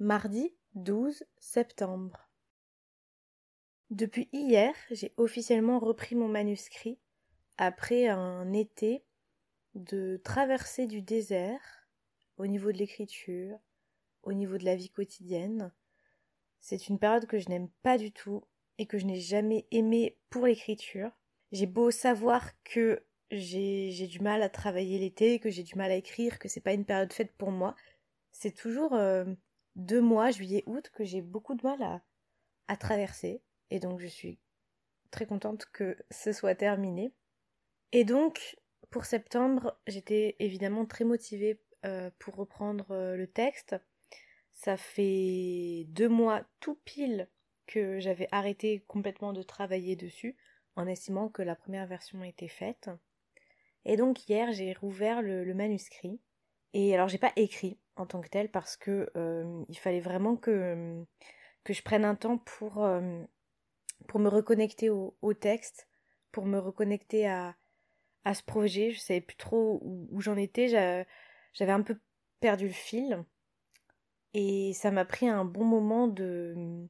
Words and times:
Mardi 0.00 0.54
12 0.74 1.24
septembre. 1.38 2.30
Depuis 3.90 4.28
hier, 4.32 4.72
j'ai 4.92 5.12
officiellement 5.16 5.80
repris 5.80 6.14
mon 6.14 6.28
manuscrit 6.28 7.00
après 7.56 8.06
un 8.06 8.52
été 8.52 9.02
de 9.74 10.20
traversée 10.22 10.86
du 10.86 11.02
désert 11.02 11.88
au 12.36 12.46
niveau 12.46 12.70
de 12.70 12.78
l'écriture, 12.78 13.58
au 14.22 14.32
niveau 14.32 14.56
de 14.56 14.64
la 14.64 14.76
vie 14.76 14.88
quotidienne. 14.88 15.72
C'est 16.60 16.86
une 16.86 17.00
période 17.00 17.26
que 17.26 17.40
je 17.40 17.48
n'aime 17.48 17.68
pas 17.82 17.98
du 17.98 18.12
tout 18.12 18.44
et 18.78 18.86
que 18.86 18.98
je 18.98 19.06
n'ai 19.06 19.18
jamais 19.18 19.66
aimée 19.72 20.16
pour 20.30 20.46
l'écriture. 20.46 21.10
J'ai 21.50 21.66
beau 21.66 21.90
savoir 21.90 22.52
que 22.62 23.04
j'ai 23.32 24.06
du 24.06 24.20
mal 24.20 24.42
à 24.42 24.48
travailler 24.48 25.00
l'été, 25.00 25.40
que 25.40 25.50
j'ai 25.50 25.64
du 25.64 25.74
mal 25.74 25.90
à 25.90 25.96
écrire, 25.96 26.38
que 26.38 26.46
c'est 26.46 26.60
pas 26.60 26.72
une 26.72 26.84
période 26.84 27.12
faite 27.12 27.32
pour 27.36 27.50
moi. 27.50 27.74
C'est 28.30 28.54
toujours 28.54 28.94
euh, 28.94 29.24
deux 29.76 30.00
mois, 30.00 30.30
juillet, 30.30 30.64
août, 30.66 30.90
que 30.94 31.04
j'ai 31.04 31.22
beaucoup 31.22 31.54
de 31.54 31.66
mal 31.66 32.02
à, 32.66 32.76
traverser. 32.76 33.42
Et 33.70 33.80
donc 33.80 34.00
je 34.00 34.06
suis 34.06 34.38
très 35.10 35.26
contente 35.26 35.66
que 35.72 35.96
ce 36.10 36.32
soit 36.32 36.54
terminé. 36.54 37.12
Et 37.92 38.04
donc, 38.04 38.56
pour 38.90 39.04
septembre, 39.04 39.78
j'étais 39.86 40.36
évidemment 40.38 40.84
très 40.84 41.04
motivée 41.04 41.60
euh, 41.84 42.10
pour 42.18 42.36
reprendre 42.36 42.90
euh, 42.90 43.16
le 43.16 43.26
texte. 43.26 43.76
Ça 44.52 44.76
fait 44.76 45.86
deux 45.88 46.08
mois 46.08 46.44
tout 46.60 46.78
pile 46.84 47.28
que 47.66 48.00
j'avais 48.00 48.28
arrêté 48.32 48.84
complètement 48.88 49.32
de 49.32 49.42
travailler 49.42 49.94
dessus, 49.96 50.36
en 50.76 50.86
estimant 50.86 51.28
que 51.28 51.42
la 51.42 51.54
première 51.54 51.86
version 51.86 52.22
était 52.24 52.48
faite. 52.48 52.90
Et 53.84 53.96
donc 53.96 54.28
hier, 54.28 54.52
j'ai 54.52 54.72
rouvert 54.72 55.22
le 55.22 55.54
manuscrit. 55.54 56.20
Et 56.74 56.94
alors 56.94 57.08
j'ai 57.08 57.18
pas 57.18 57.32
écrit 57.36 57.78
en 58.00 58.06
tant 58.06 58.20
que 58.20 58.28
tel 58.28 58.50
parce 58.50 58.76
que 58.76 59.10
euh, 59.16 59.64
il 59.68 59.78
fallait 59.78 60.00
vraiment 60.00 60.36
que, 60.36 61.04
je 61.68 61.82
prenne 61.82 62.04
un 62.04 62.14
temps 62.14 62.38
pour, 62.38 62.84
euh, 62.84 63.00
me 64.14 64.28
reconnecter 64.28 64.90
au, 64.90 65.34
texte, 65.34 65.88
pour 66.32 66.46
me 66.46 66.58
reconnecter 66.58 67.28
à, 67.28 67.56
à 68.24 68.34
ce 68.34 68.42
projet. 68.42 68.90
Je 68.90 69.00
savais 69.00 69.20
plus 69.20 69.36
trop 69.36 69.80
où, 69.82 70.20
j'en 70.20 70.36
étais, 70.36 70.68
j'avais 70.68 71.72
un 71.72 71.82
peu 71.82 71.98
perdu 72.40 72.66
le 72.66 72.72
fil. 72.72 73.24
Et 74.34 74.72
ça 74.74 74.90
m'a 74.90 75.04
pris 75.04 75.28
un 75.28 75.44
bon 75.44 75.64
moment 75.64 76.06
de 76.06 76.88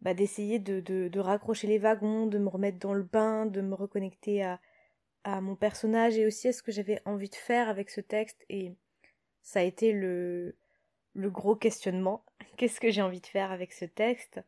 bah, 0.00 0.14
d'essayer 0.14 0.58
de, 0.58 0.80
de, 0.80 1.08
de, 1.08 1.20
raccrocher 1.20 1.66
les 1.66 1.78
wagons, 1.78 2.26
de 2.26 2.38
me 2.38 2.48
remettre 2.48 2.78
dans 2.78 2.94
le 2.94 3.02
bain, 3.02 3.46
de 3.46 3.60
me 3.60 3.74
reconnecter 3.74 4.44
à, 4.44 4.60
à 5.24 5.40
mon 5.40 5.56
personnage 5.56 6.16
et 6.16 6.26
aussi 6.26 6.48
à 6.48 6.52
ce 6.52 6.62
que 6.62 6.72
j'avais 6.72 7.00
envie 7.04 7.28
de 7.28 7.34
faire 7.34 7.68
avec 7.68 7.90
ce 7.90 8.00
texte. 8.00 8.44
Et 8.48 8.74
ça 9.48 9.60
a 9.60 9.62
été 9.62 9.92
le, 9.92 10.54
gros 11.16 11.56
questionnement. 11.56 12.22
Qu'est-ce 12.58 12.80
que 12.80 12.90
j'ai 12.90 13.00
envie 13.00 13.22
de 13.22 13.26
faire 13.26 13.50
avec 13.50 13.72
ce 13.72 13.86
texte? 13.86 14.40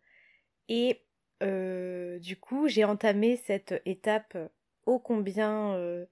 Et 0.68 1.00
euh, 1.42 2.18
du 2.18 2.36
coup, 2.36 2.68
j'ai 2.68 2.84
entamé 2.84 3.36
cette 3.36 3.80
étape 3.86 4.36
ô 4.84 4.98
combien 4.98 5.72
euh, 5.72 6.04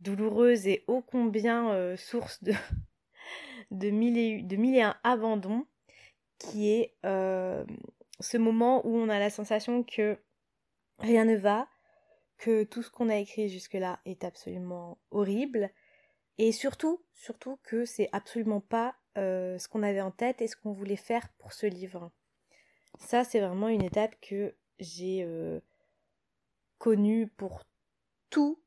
douloureuse 0.00 0.66
et 0.66 0.84
ô 0.88 1.00
combien 1.00 1.72
euh, 1.72 1.96
source 1.96 2.44
de, 2.44 2.52
de, 3.70 3.88
mille 3.88 4.46
de 4.46 4.56
mille 4.56 4.76
et 4.76 4.82
un 4.82 4.98
abandons, 5.04 5.66
qui 6.38 6.68
est 6.68 6.94
ce 7.02 8.36
moment 8.36 8.86
où 8.86 8.94
on 8.94 9.08
a 9.08 9.18
la 9.18 9.30
sensation 9.30 9.82
que 9.82 10.18
rien 10.98 11.24
ne 11.24 11.34
va, 11.34 11.66
que 12.36 12.62
tout 12.64 12.82
ce 12.82 12.90
qu'on 12.90 13.08
a 13.08 13.16
écrit 13.16 13.48
jusque-là 13.48 14.00
est 14.04 14.22
absolument 14.22 14.98
horrible, 15.10 15.70
et 16.38 16.52
surtout, 16.52 17.02
surtout 17.14 17.58
que 17.64 17.84
c'est 17.84 18.08
absolument 18.12 18.60
pas 18.60 18.94
euh, 19.18 19.58
ce 19.58 19.68
qu'on 19.68 19.82
avait 19.82 20.00
en 20.00 20.12
tête 20.12 20.40
et 20.40 20.46
ce 20.46 20.56
qu'on 20.56 20.72
voulait 20.72 20.96
faire 20.96 21.28
pour 21.38 21.52
ce 21.52 21.66
livre. 21.66 22.12
Ça, 23.00 23.24
c'est 23.24 23.40
vraiment 23.40 23.68
une 23.68 23.82
étape 23.82 24.14
que 24.20 24.54
j'ai 24.78 25.24
euh, 25.24 25.60
connue 26.78 27.26
pour 27.26 27.64
tous 28.30 28.60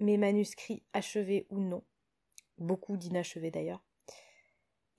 mes 0.00 0.16
manuscrits 0.16 0.82
achevés 0.94 1.46
ou 1.50 1.60
non. 1.60 1.84
Beaucoup 2.56 2.96
d'inachevés 2.96 3.50
d'ailleurs. 3.50 3.82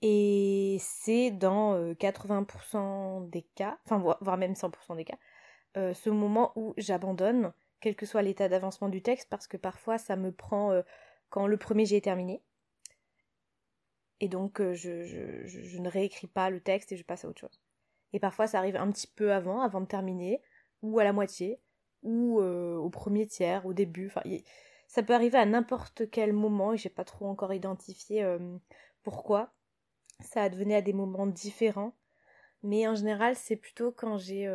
Et 0.00 0.76
c'est 0.80 1.32
dans 1.32 1.92
80% 1.94 3.24
euh, 3.24 3.26
des 3.26 3.42
cas, 3.42 3.78
enfin 3.84 3.98
voire 3.98 4.36
même 4.38 4.52
100% 4.52 4.94
des 4.94 5.04
cas, 5.04 5.18
ce 5.74 6.10
moment 6.10 6.52
où 6.56 6.74
j'abandonne, 6.76 7.52
quel 7.80 7.96
que 7.96 8.06
soit 8.06 8.22
l'état 8.22 8.48
d'avancement 8.48 8.88
du 8.88 9.02
texte, 9.02 9.28
parce 9.28 9.48
que 9.48 9.56
parfois 9.56 9.98
ça 9.98 10.14
me 10.14 10.30
prend 10.30 10.82
quand 11.30 11.46
le 11.46 11.56
premier 11.56 11.86
j'ai 11.86 12.00
terminé. 12.00 12.42
Et 14.20 14.28
donc 14.28 14.60
euh, 14.60 14.74
je, 14.74 15.78
ne 15.78 15.88
réécris 15.88 16.26
pas 16.26 16.50
le 16.50 16.60
texte 16.60 16.92
et 16.92 16.96
je 16.96 17.04
passe 17.04 17.24
à 17.24 17.28
autre 17.28 17.40
chose. 17.40 17.60
Et 18.12 18.20
parfois 18.20 18.46
ça 18.46 18.58
arrive 18.58 18.76
un 18.76 18.90
petit 18.90 19.06
peu 19.06 19.32
avant, 19.32 19.60
avant 19.62 19.80
de 19.80 19.86
terminer, 19.86 20.42
ou 20.82 20.98
à 20.98 21.04
la 21.04 21.12
moitié, 21.12 21.60
ou 22.02 22.40
euh, 22.40 22.76
au 22.76 22.90
premier 22.90 23.26
tiers, 23.26 23.66
au 23.66 23.72
début. 23.72 24.06
Enfin, 24.06 24.22
ça 24.86 25.02
peut 25.02 25.14
arriver 25.14 25.38
à 25.38 25.46
n'importe 25.46 26.10
quel 26.10 26.32
moment 26.32 26.72
et 26.72 26.78
j'ai 26.78 26.88
pas 26.88 27.04
trop 27.04 27.26
encore 27.26 27.52
identifié 27.52 28.24
euh, 28.24 28.56
pourquoi. 29.02 29.52
Ça 30.20 30.42
a 30.42 30.48
devenu 30.48 30.74
à 30.74 30.82
des 30.82 30.92
moments 30.92 31.26
différents. 31.26 31.94
Mais 32.64 32.88
en 32.88 32.96
général, 32.96 33.36
c'est 33.36 33.54
plutôt 33.54 33.92
quand 33.92 34.18
j'ai 34.18 34.52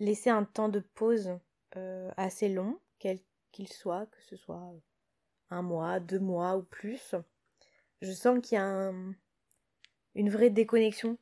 laissé 0.00 0.30
un 0.30 0.44
temps 0.44 0.70
de 0.70 0.80
pause 0.80 1.38
assez 2.16 2.48
long, 2.48 2.80
quel 2.98 3.18
qu'il 3.50 3.68
soit, 3.68 4.06
que 4.06 4.22
ce 4.22 4.34
soit 4.34 4.72
un 5.52 5.62
mois, 5.62 6.00
deux 6.00 6.18
mois 6.18 6.56
ou 6.56 6.62
plus, 6.62 7.14
je 8.00 8.12
sens 8.12 8.40
qu'il 8.42 8.56
y 8.56 8.60
a 8.60 8.92
une 10.14 10.30
vraie 10.30 10.50
déconnexion 10.50 11.18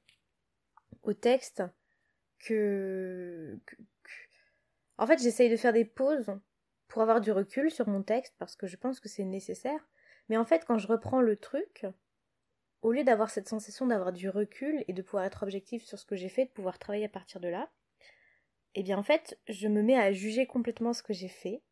au 1.02 1.12
texte 1.12 1.62
que, 2.38 3.58
En 4.98 5.06
fait, 5.06 5.20
j'essaye 5.22 5.50
de 5.50 5.56
faire 5.56 5.72
des 5.72 5.84
pauses 5.84 6.32
pour 6.88 7.02
avoir 7.02 7.20
du 7.20 7.32
recul 7.32 7.70
sur 7.70 7.88
mon 7.88 8.02
texte 8.02 8.34
parce 8.38 8.56
que 8.56 8.66
je 8.66 8.76
pense 8.76 9.00
que 9.00 9.08
c'est 9.08 9.24
nécessaire. 9.24 9.88
Mais 10.28 10.36
en 10.36 10.44
fait, 10.44 10.64
quand 10.64 10.78
je 10.78 10.86
reprends 10.86 11.20
le 11.20 11.36
truc, 11.36 11.86
au 12.82 12.92
lieu 12.92 13.04
d'avoir 13.04 13.30
cette 13.30 13.48
sensation 13.48 13.86
d'avoir 13.86 14.12
du 14.12 14.28
recul 14.28 14.84
et 14.88 14.92
de 14.92 15.02
pouvoir 15.02 15.24
être 15.24 15.42
objectif 15.42 15.84
sur 15.84 15.98
ce 15.98 16.06
que 16.06 16.16
j'ai 16.16 16.28
fait, 16.28 16.46
de 16.46 16.50
pouvoir 16.50 16.78
travailler 16.78 17.04
à 17.04 17.10
partir 17.10 17.40
de 17.40 17.48
là, 17.48 17.70
eh 18.74 18.82
bien 18.82 18.98
en 18.98 19.02
fait, 19.02 19.38
je 19.48 19.68
me 19.68 19.82
mets 19.82 19.98
à 19.98 20.12
juger 20.12 20.46
complètement 20.46 20.92
ce 20.92 21.02
que 21.02 21.12
j'ai 21.12 21.28
fait. 21.28 21.62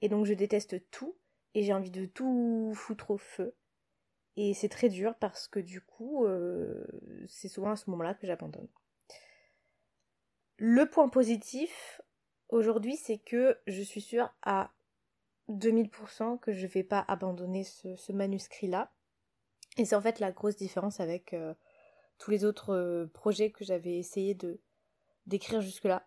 Et 0.00 0.08
donc 0.08 0.26
je 0.26 0.34
déteste 0.34 0.90
tout 0.90 1.16
et 1.54 1.62
j'ai 1.62 1.72
envie 1.72 1.90
de 1.90 2.06
tout 2.06 2.72
foutre 2.74 3.12
au 3.12 3.18
feu. 3.18 3.54
Et 4.36 4.52
c'est 4.54 4.68
très 4.68 4.88
dur 4.88 5.14
parce 5.20 5.46
que 5.46 5.60
du 5.60 5.80
coup, 5.80 6.26
euh, 6.26 6.84
c'est 7.28 7.48
souvent 7.48 7.70
à 7.70 7.76
ce 7.76 7.88
moment-là 7.90 8.14
que 8.14 8.26
j'abandonne. 8.26 8.68
Le 10.56 10.88
point 10.88 11.08
positif 11.08 12.00
aujourd'hui, 12.48 12.96
c'est 12.96 13.18
que 13.18 13.58
je 13.66 13.82
suis 13.82 14.00
sûre 14.00 14.32
à 14.42 14.72
2000% 15.50 16.38
que 16.38 16.52
je 16.52 16.62
ne 16.62 16.70
vais 16.70 16.82
pas 16.82 17.04
abandonner 17.06 17.64
ce, 17.64 18.12
manuscrit-là. 18.12 18.92
Et 19.76 19.84
c'est 19.84 19.96
en 19.96 20.00
fait 20.00 20.18
la 20.20 20.32
grosse 20.32 20.56
différence 20.56 21.00
avec 21.00 21.32
euh, 21.32 21.54
tous 22.18 22.30
les 22.30 22.44
autres 22.44 22.74
euh, 22.74 23.06
projets 23.06 23.50
que 23.50 23.64
j'avais 23.64 23.96
essayé 23.96 24.34
de 24.34 24.60
d'écrire 25.26 25.60
jusque-là. 25.60 26.06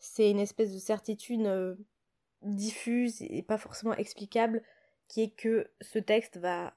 C'est 0.00 0.30
une 0.30 0.38
espèce 0.38 0.72
de 0.72 0.78
certitude 0.78 1.48
diffuse 2.42 3.22
et 3.22 3.42
pas 3.42 3.56
forcément 3.56 3.94
explicable 3.94 4.62
qui 5.10 5.22
est 5.22 5.30
que 5.30 5.68
ce 5.80 5.98
texte 5.98 6.36
va 6.36 6.72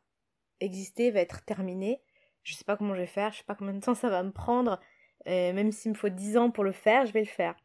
exister, 0.60 1.12
va 1.12 1.20
être 1.20 1.46
terminé. 1.46 2.02
Je 2.42 2.56
sais 2.56 2.64
pas 2.64 2.76
comment 2.76 2.96
je 2.96 3.02
vais 3.02 3.06
faire, 3.06 3.32
je 3.32 3.38
sais 3.38 3.44
pas 3.44 3.54
combien 3.54 3.76
de 3.76 3.80
temps 3.80 3.94
ça 3.94 4.10
va 4.10 4.24
me 4.24 4.32
prendre, 4.32 4.80
même 5.28 5.72
s'il 5.72 5.92
me 5.92 5.96
faut 5.96 6.10
10 6.10 6.38
ans 6.38 6.50
pour 6.50 6.64
le 6.64 6.72
faire, 6.72 7.06
je 7.06 7.14
vais 7.14 7.20
le 7.22 7.28
faire. 7.28 7.56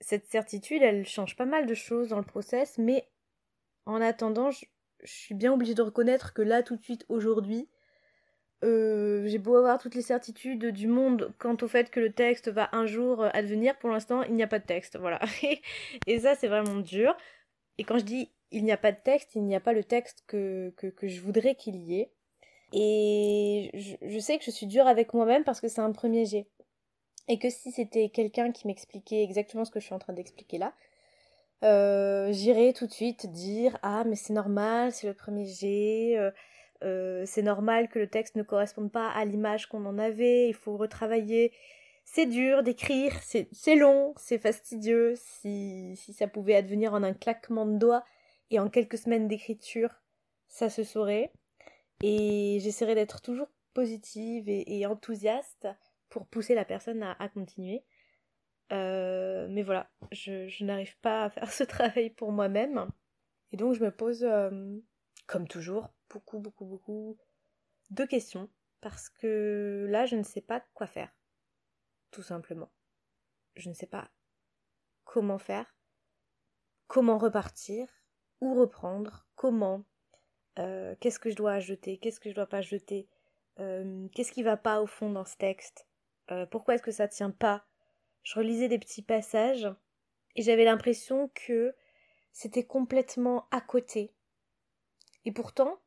Cette 0.00 0.26
certitude, 0.26 0.82
elle 0.82 1.06
change 1.06 1.36
pas 1.36 1.44
mal 1.44 1.66
de 1.66 1.74
choses 1.74 2.08
dans 2.08 2.18
le 2.18 2.24
process, 2.24 2.78
mais 2.78 3.08
en 3.86 4.00
attendant, 4.00 4.50
je, 4.50 4.64
suis 5.04 5.34
bien 5.34 5.52
obligée 5.52 5.74
de 5.74 5.82
reconnaître 5.82 6.34
que 6.34 6.42
là, 6.42 6.62
tout 6.64 6.76
de 6.76 6.82
suite, 6.82 7.06
aujourd'hui, 7.08 7.68
euh, 8.64 9.26
j'ai 9.28 9.38
beau 9.38 9.56
avoir 9.56 9.78
toutes 9.78 9.94
les 9.94 10.02
certitudes 10.02 10.66
du 10.66 10.88
monde 10.88 11.32
quant 11.38 11.56
au 11.62 11.68
fait 11.68 11.90
que 11.90 12.00
le 12.00 12.12
texte 12.12 12.48
va 12.48 12.68
un 12.72 12.86
jour 12.86 13.24
advenir, 13.32 13.78
pour 13.78 13.88
l'instant, 13.90 14.24
il 14.24 14.34
n'y 14.34 14.42
a 14.42 14.48
pas 14.48 14.58
de 14.58 14.66
texte, 14.66 14.98
voilà. 14.98 15.20
et 16.06 16.18
ça, 16.18 16.34
c'est 16.34 16.48
vraiment 16.48 16.80
dur. 16.80 17.16
Et 17.78 17.84
quand 17.84 17.98
je 17.98 18.04
dis 18.04 18.30
il 18.52 18.64
n'y 18.64 18.72
a 18.72 18.76
pas 18.76 18.92
de 18.92 18.98
texte, 18.98 19.34
il 19.34 19.44
n'y 19.44 19.54
a 19.54 19.60
pas 19.60 19.72
le 19.72 19.84
texte 19.84 20.24
que, 20.26 20.72
que, 20.76 21.08
je 21.08 21.20
voudrais 21.20 21.54
qu'il 21.54 21.76
y 21.76 22.00
ait. 22.00 22.12
Et 22.72 23.70
je, 23.74 24.18
sais 24.18 24.38
que 24.38 24.44
je 24.44 24.50
suis 24.50 24.66
dure 24.66 24.86
avec 24.86 25.12
moi-même 25.14 25.44
parce 25.44 25.60
que 25.60 25.68
c'est 25.68 25.80
un 25.80 25.92
premier 25.92 26.24
jet. 26.24 26.46
Et 27.28 27.38
que 27.38 27.50
si 27.50 27.72
c'était 27.72 28.08
quelqu'un 28.08 28.52
qui 28.52 28.66
m'expliquait 28.66 29.22
exactement 29.22 29.64
ce 29.64 29.70
que 29.70 29.80
je 29.80 29.86
suis 29.86 29.94
en 29.94 29.98
train 29.98 30.12
d'expliquer 30.12 30.58
là, 30.58 30.72
euh, 31.62 32.32
j'irais 32.32 32.72
tout 32.72 32.86
de 32.86 32.92
suite 32.92 33.30
dire 33.30 33.78
Ah, 33.82 34.04
mais 34.06 34.16
c'est 34.16 34.32
normal, 34.32 34.92
c'est 34.92 35.06
le 35.06 35.14
premier 35.14 35.46
jet, 35.46 36.16
euh, 36.16 36.30
euh, 36.82 37.24
c'est 37.26 37.42
normal 37.42 37.88
que 37.88 37.98
le 37.98 38.08
texte 38.08 38.36
ne 38.36 38.42
corresponde 38.42 38.90
pas 38.90 39.10
à 39.10 39.24
l'image 39.24 39.66
qu'on 39.66 39.84
en 39.86 39.98
avait, 39.98 40.48
il 40.48 40.54
faut 40.54 40.76
retravailler. 40.76 41.52
C'est 42.04 42.26
dur 42.26 42.62
d'écrire, 42.64 43.12
c'est 43.22 43.76
long, 43.76 44.14
c'est 44.16 44.38
fastidieux. 44.38 45.14
Si, 45.16 45.94
si 45.96 46.12
ça 46.12 46.26
pouvait 46.26 46.56
advenir 46.56 46.92
en 46.94 47.02
un 47.04 47.12
claquement 47.12 47.66
de 47.66 47.78
doigts, 47.78 48.04
et 48.50 48.58
en 48.58 48.68
quelques 48.68 48.98
semaines 48.98 49.28
d'écriture, 49.28 50.02
ça 50.48 50.68
se 50.68 50.84
saurait. 50.84 51.32
Et 52.02 52.58
j'essaierai 52.60 52.94
d'être 52.94 53.20
toujours 53.20 53.48
positive 53.74 54.48
et, 54.48 54.86
enthousiaste 54.86 55.68
pour 56.08 56.26
pousser 56.26 56.54
la 56.54 56.64
personne 56.64 57.02
à, 57.02 57.28
continuer. 57.28 57.84
Euh, 58.72 59.46
mais 59.50 59.62
voilà, 59.62 59.90
je, 60.12 60.64
n'arrive 60.64 60.98
pas 61.00 61.24
à 61.24 61.30
faire 61.30 61.52
ce 61.52 61.64
travail 61.64 62.10
pour 62.10 62.32
moi-même. 62.32 62.90
Et 63.52 63.56
donc 63.56 63.74
je 63.74 63.84
me 63.84 63.90
pose, 63.90 64.24
euh, 64.24 64.78
comme 65.26 65.46
toujours, 65.46 65.88
beaucoup, 66.08 66.38
beaucoup, 66.38 66.64
beaucoup 66.64 67.18
de 67.90 68.04
questions. 68.04 68.48
Parce 68.80 69.10
que 69.10 69.86
là, 69.90 70.06
je 70.06 70.16
ne 70.16 70.22
sais 70.22 70.40
pas 70.40 70.64
quoi 70.72 70.86
faire. 70.86 71.14
Tout 72.10 72.22
simplement. 72.22 72.72
Je 73.56 73.68
ne 73.68 73.74
sais 73.74 73.86
pas 73.86 74.10
comment 75.04 75.38
faire, 75.38 75.76
comment 76.86 77.18
repartir, 77.18 77.99
où 78.40 78.54
reprendre, 78.54 79.26
comment, 79.36 79.84
euh, 80.58 80.94
qu'est-ce 81.00 81.18
que 81.18 81.30
je 81.30 81.36
dois 81.36 81.52
ajouter, 81.52 81.98
qu'est-ce 81.98 82.20
que 82.20 82.30
je 82.30 82.34
dois 82.34 82.46
pas 82.46 82.62
jeter, 82.62 83.08
euh, 83.58 84.08
qu'est-ce 84.14 84.32
qui 84.32 84.42
va 84.42 84.56
pas 84.56 84.80
au 84.80 84.86
fond 84.86 85.10
dans 85.10 85.24
ce 85.24 85.36
texte, 85.36 85.86
euh, 86.30 86.46
pourquoi 86.46 86.74
est-ce 86.74 86.82
que 86.82 86.90
ça 86.90 87.08
tient 87.08 87.30
pas. 87.30 87.64
Je 88.22 88.38
relisais 88.38 88.68
des 88.68 88.78
petits 88.78 89.02
passages 89.02 89.68
et 90.36 90.42
j'avais 90.42 90.64
l'impression 90.64 91.30
que 91.34 91.74
c'était 92.32 92.64
complètement 92.64 93.46
à 93.50 93.60
côté. 93.60 94.12
Et 95.24 95.32
pourtant, 95.32 95.78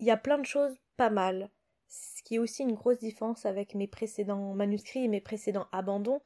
il 0.00 0.06
y 0.06 0.10
a 0.10 0.16
plein 0.16 0.38
de 0.38 0.46
choses 0.46 0.76
pas 0.96 1.10
mal. 1.10 1.50
Ce 1.88 2.22
qui 2.22 2.34
est 2.34 2.38
aussi 2.38 2.62
une 2.62 2.74
grosse 2.74 2.98
différence 2.98 3.46
avec 3.46 3.74
mes 3.74 3.86
précédents 3.86 4.54
manuscrits 4.54 5.04
et 5.04 5.08
mes 5.08 5.20
précédents 5.20 5.68
abandons, 5.72 6.20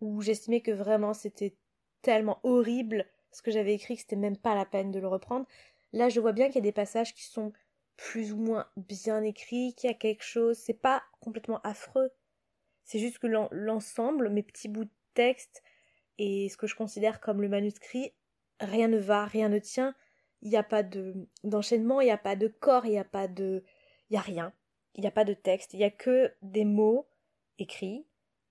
où 0.00 0.20
j'estimais 0.22 0.60
que 0.60 0.72
vraiment 0.72 1.14
c'était 1.14 1.56
tellement 2.02 2.40
horrible 2.42 3.06
ce 3.34 3.42
que 3.42 3.50
j'avais 3.50 3.74
écrit 3.74 3.96
que 3.96 4.02
c'était 4.02 4.16
même 4.16 4.36
pas 4.36 4.54
la 4.54 4.64
peine 4.64 4.90
de 4.90 5.00
le 5.00 5.08
reprendre. 5.08 5.46
Là, 5.92 6.08
je 6.08 6.20
vois 6.20 6.32
bien 6.32 6.46
qu'il 6.46 6.56
y 6.56 6.58
a 6.58 6.62
des 6.62 6.72
passages 6.72 7.14
qui 7.14 7.24
sont 7.24 7.52
plus 7.96 8.32
ou 8.32 8.36
moins 8.36 8.66
bien 8.76 9.22
écrits, 9.22 9.74
qu'il 9.74 9.88
y 9.88 9.92
a 9.92 9.96
quelque 9.96 10.24
chose, 10.24 10.56
c'est 10.58 10.72
pas 10.72 11.02
complètement 11.20 11.60
affreux. 11.62 12.10
C'est 12.84 12.98
juste 12.98 13.18
que 13.18 13.26
l'ensemble, 13.26 14.28
mes 14.28 14.42
petits 14.42 14.68
bouts 14.68 14.84
de 14.84 14.90
texte 15.14 15.62
et 16.18 16.48
ce 16.48 16.56
que 16.56 16.66
je 16.66 16.74
considère 16.74 17.20
comme 17.20 17.40
le 17.40 17.48
manuscrit, 17.48 18.12
rien 18.60 18.88
ne 18.88 18.98
va, 18.98 19.24
rien 19.24 19.48
ne 19.48 19.58
tient. 19.58 19.94
Il 20.42 20.50
n'y 20.50 20.56
a 20.56 20.62
pas 20.62 20.82
de 20.82 21.28
d'enchaînement, 21.42 22.00
il 22.00 22.06
n'y 22.06 22.10
a 22.10 22.18
pas 22.18 22.36
de 22.36 22.48
corps, 22.48 22.86
il 22.86 22.90
n'y 22.90 22.98
a 22.98 23.04
pas 23.04 23.28
de, 23.28 23.64
il 24.10 24.14
y 24.14 24.16
a 24.16 24.20
rien. 24.20 24.52
Il 24.94 25.00
n'y 25.00 25.06
a 25.06 25.12
pas 25.12 25.24
de 25.24 25.34
texte, 25.34 25.74
il 25.74 25.78
n'y 25.78 25.84
a 25.84 25.90
que 25.90 26.32
des 26.42 26.64
mots 26.64 27.08
écrits 27.58 28.06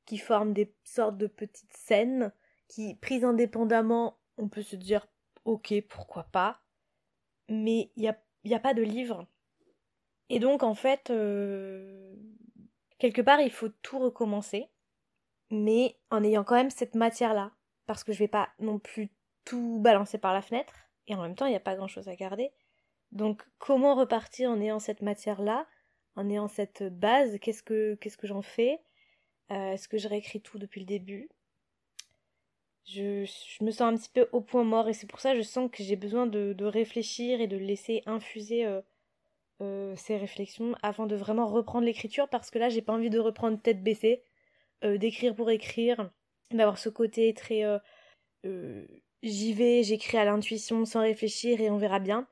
qui 0.06 0.18
forment 0.18 0.54
des 0.54 0.74
sortes 0.84 1.18
de 1.18 1.28
petites 1.28 1.72
scènes 1.74 2.34
qui, 2.68 2.96
prises 2.96 3.24
indépendamment, 3.24 4.18
on 4.38 4.48
peut 4.50 4.64
se 4.64 4.76
dire 4.76 5.08
ok, 5.46 5.74
pourquoi 5.90 6.24
pas, 6.24 6.62
mais 7.50 7.92
il 7.96 8.14
n'y 8.46 8.56
a, 8.56 8.60
pas 8.60 8.74
de 8.74 8.82
livre. 8.82 9.28
Et 10.30 10.40
donc, 10.40 10.64
en 10.64 10.74
fait, 10.74 11.10
euh, 11.10 12.16
quelque 12.98 13.22
part, 13.22 13.42
il 13.42 13.52
faut 13.52 13.70
tout 13.82 14.00
recommencer, 14.00 14.70
mais 15.50 15.98
en 16.10 16.24
ayant 16.24 16.44
quand 16.44 16.56
même 16.56 16.70
cette 16.70 16.96
matière-là, 16.96 17.52
parce 17.86 18.04
que 18.04 18.14
je 18.14 18.20
vais 18.20 18.28
pas 18.28 18.50
non 18.60 18.80
plus 18.80 19.12
tout 19.46 19.80
balancer 19.82 20.18
par 20.18 20.34
la 20.34 20.42
fenêtre, 20.42 20.74
et 21.08 21.16
en 21.16 21.22
même 21.22 21.36
temps, 21.36 21.46
il 21.46 21.52
n'y 21.52 21.56
a 21.56 21.62
pas 21.62 21.76
grand-chose 21.76 22.08
à 22.08 22.16
garder. 22.16 22.52
Donc, 23.12 23.44
comment 23.60 23.96
repartir 23.96 24.50
en 24.50 24.60
ayant 24.60 24.80
cette 24.80 25.02
matière-là, 25.02 25.68
en 26.16 26.30
ayant 26.30 26.48
cette 26.48 26.84
base? 26.84 27.38
Qu'est-ce 27.40 27.62
que, 27.62 27.96
qu'est-ce 27.96 28.18
que 28.18 28.28
j'en 28.28 28.42
fais? 28.42 28.80
Euh, 29.52 29.74
Est-ce 29.74 29.88
que 29.88 29.98
je 29.98 30.08
réécris 30.08 30.42
tout 30.42 30.58
depuis 30.58 30.80
le 30.80 30.86
début? 30.86 31.30
Je, 32.86 33.26
me 33.64 33.72
sens 33.72 33.82
un 33.82 33.96
petit 33.96 34.10
peu 34.14 34.28
au 34.32 34.42
point 34.42 34.64
mort 34.64 34.90
et 34.90 34.94
c'est 34.94 35.08
pour 35.08 35.20
ça 35.20 35.32
que 35.32 35.38
je 35.38 35.44
sens 35.44 35.70
que 35.72 35.84
j'ai 35.84 35.96
besoin 35.96 36.28
de, 36.28 36.66
réfléchir 36.66 37.42
et 37.42 37.48
de 37.48 37.58
laisser 37.58 38.04
infuser 38.06 38.66
euh, 38.66 38.82
euh, 39.62 39.96
ces 39.96 40.18
réflexions 40.18 40.76
avant 40.82 41.06
de 41.06 41.16
vraiment 41.16 41.48
reprendre 41.48 41.86
l'écriture 41.86 42.28
parce 42.30 42.52
que 42.52 42.60
là 42.60 42.70
j'ai 42.70 42.82
pas 42.82 42.94
envie 42.94 43.10
de 43.10 43.20
reprendre 43.20 43.62
tête 43.62 43.84
baissée, 43.84 44.24
euh, 44.84 44.98
d'écrire 44.98 45.36
pour 45.36 45.50
écrire, 45.50 46.12
d'avoir 46.52 46.78
ce 46.78 46.90
côté 46.90 47.34
très 47.34 47.64
j'y 49.24 49.54
vais, 49.54 49.84
j'écris 49.84 50.18
à 50.18 50.26
l'intuition 50.26 50.84
sans 50.84 51.00
réfléchir 51.00 51.62
et 51.62 51.70
on 51.70 51.78
verra 51.78 52.00
bien. 52.00 52.28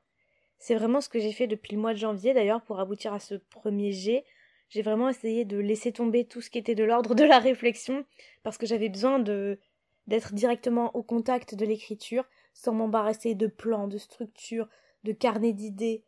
C'est 0.58 0.74
vraiment 0.74 1.00
ce 1.00 1.08
que 1.08 1.18
j'ai 1.18 1.32
fait 1.32 1.46
depuis 1.46 1.74
le 1.74 1.80
mois 1.80 1.94
de 1.94 1.98
janvier 1.98 2.34
d'ailleurs 2.34 2.62
pour 2.62 2.78
aboutir 2.78 3.14
à 3.14 3.18
ce 3.18 3.34
premier 3.34 3.92
jet. 3.92 4.24
J'ai 4.68 4.82
vraiment 4.82 5.08
essayé 5.08 5.44
de 5.44 5.56
laisser 5.56 5.92
tomber 5.92 6.26
tout 6.26 6.40
ce 6.42 6.50
qui 6.50 6.58
était 6.58 6.74
de 6.74 6.84
l'ordre 6.84 7.14
de 7.14 7.24
la 7.24 7.38
réflexion 7.38 8.04
parce 8.42 8.58
que 8.58 8.66
j'avais 8.66 8.90
besoin 8.90 9.18
de 9.18 9.58
d'être 10.06 10.34
directement 10.34 10.94
au 10.96 11.02
contact 11.02 11.54
de 11.54 11.64
l'écriture, 11.64 12.24
sans 12.54 12.72
m'embarrasser 12.72 13.34
de 13.34 13.46
plans, 13.46 13.88
de 13.88 13.98
structures, 13.98 14.68
de 15.04 15.12
carnets 15.12 15.52
d'idées. 15.52 16.04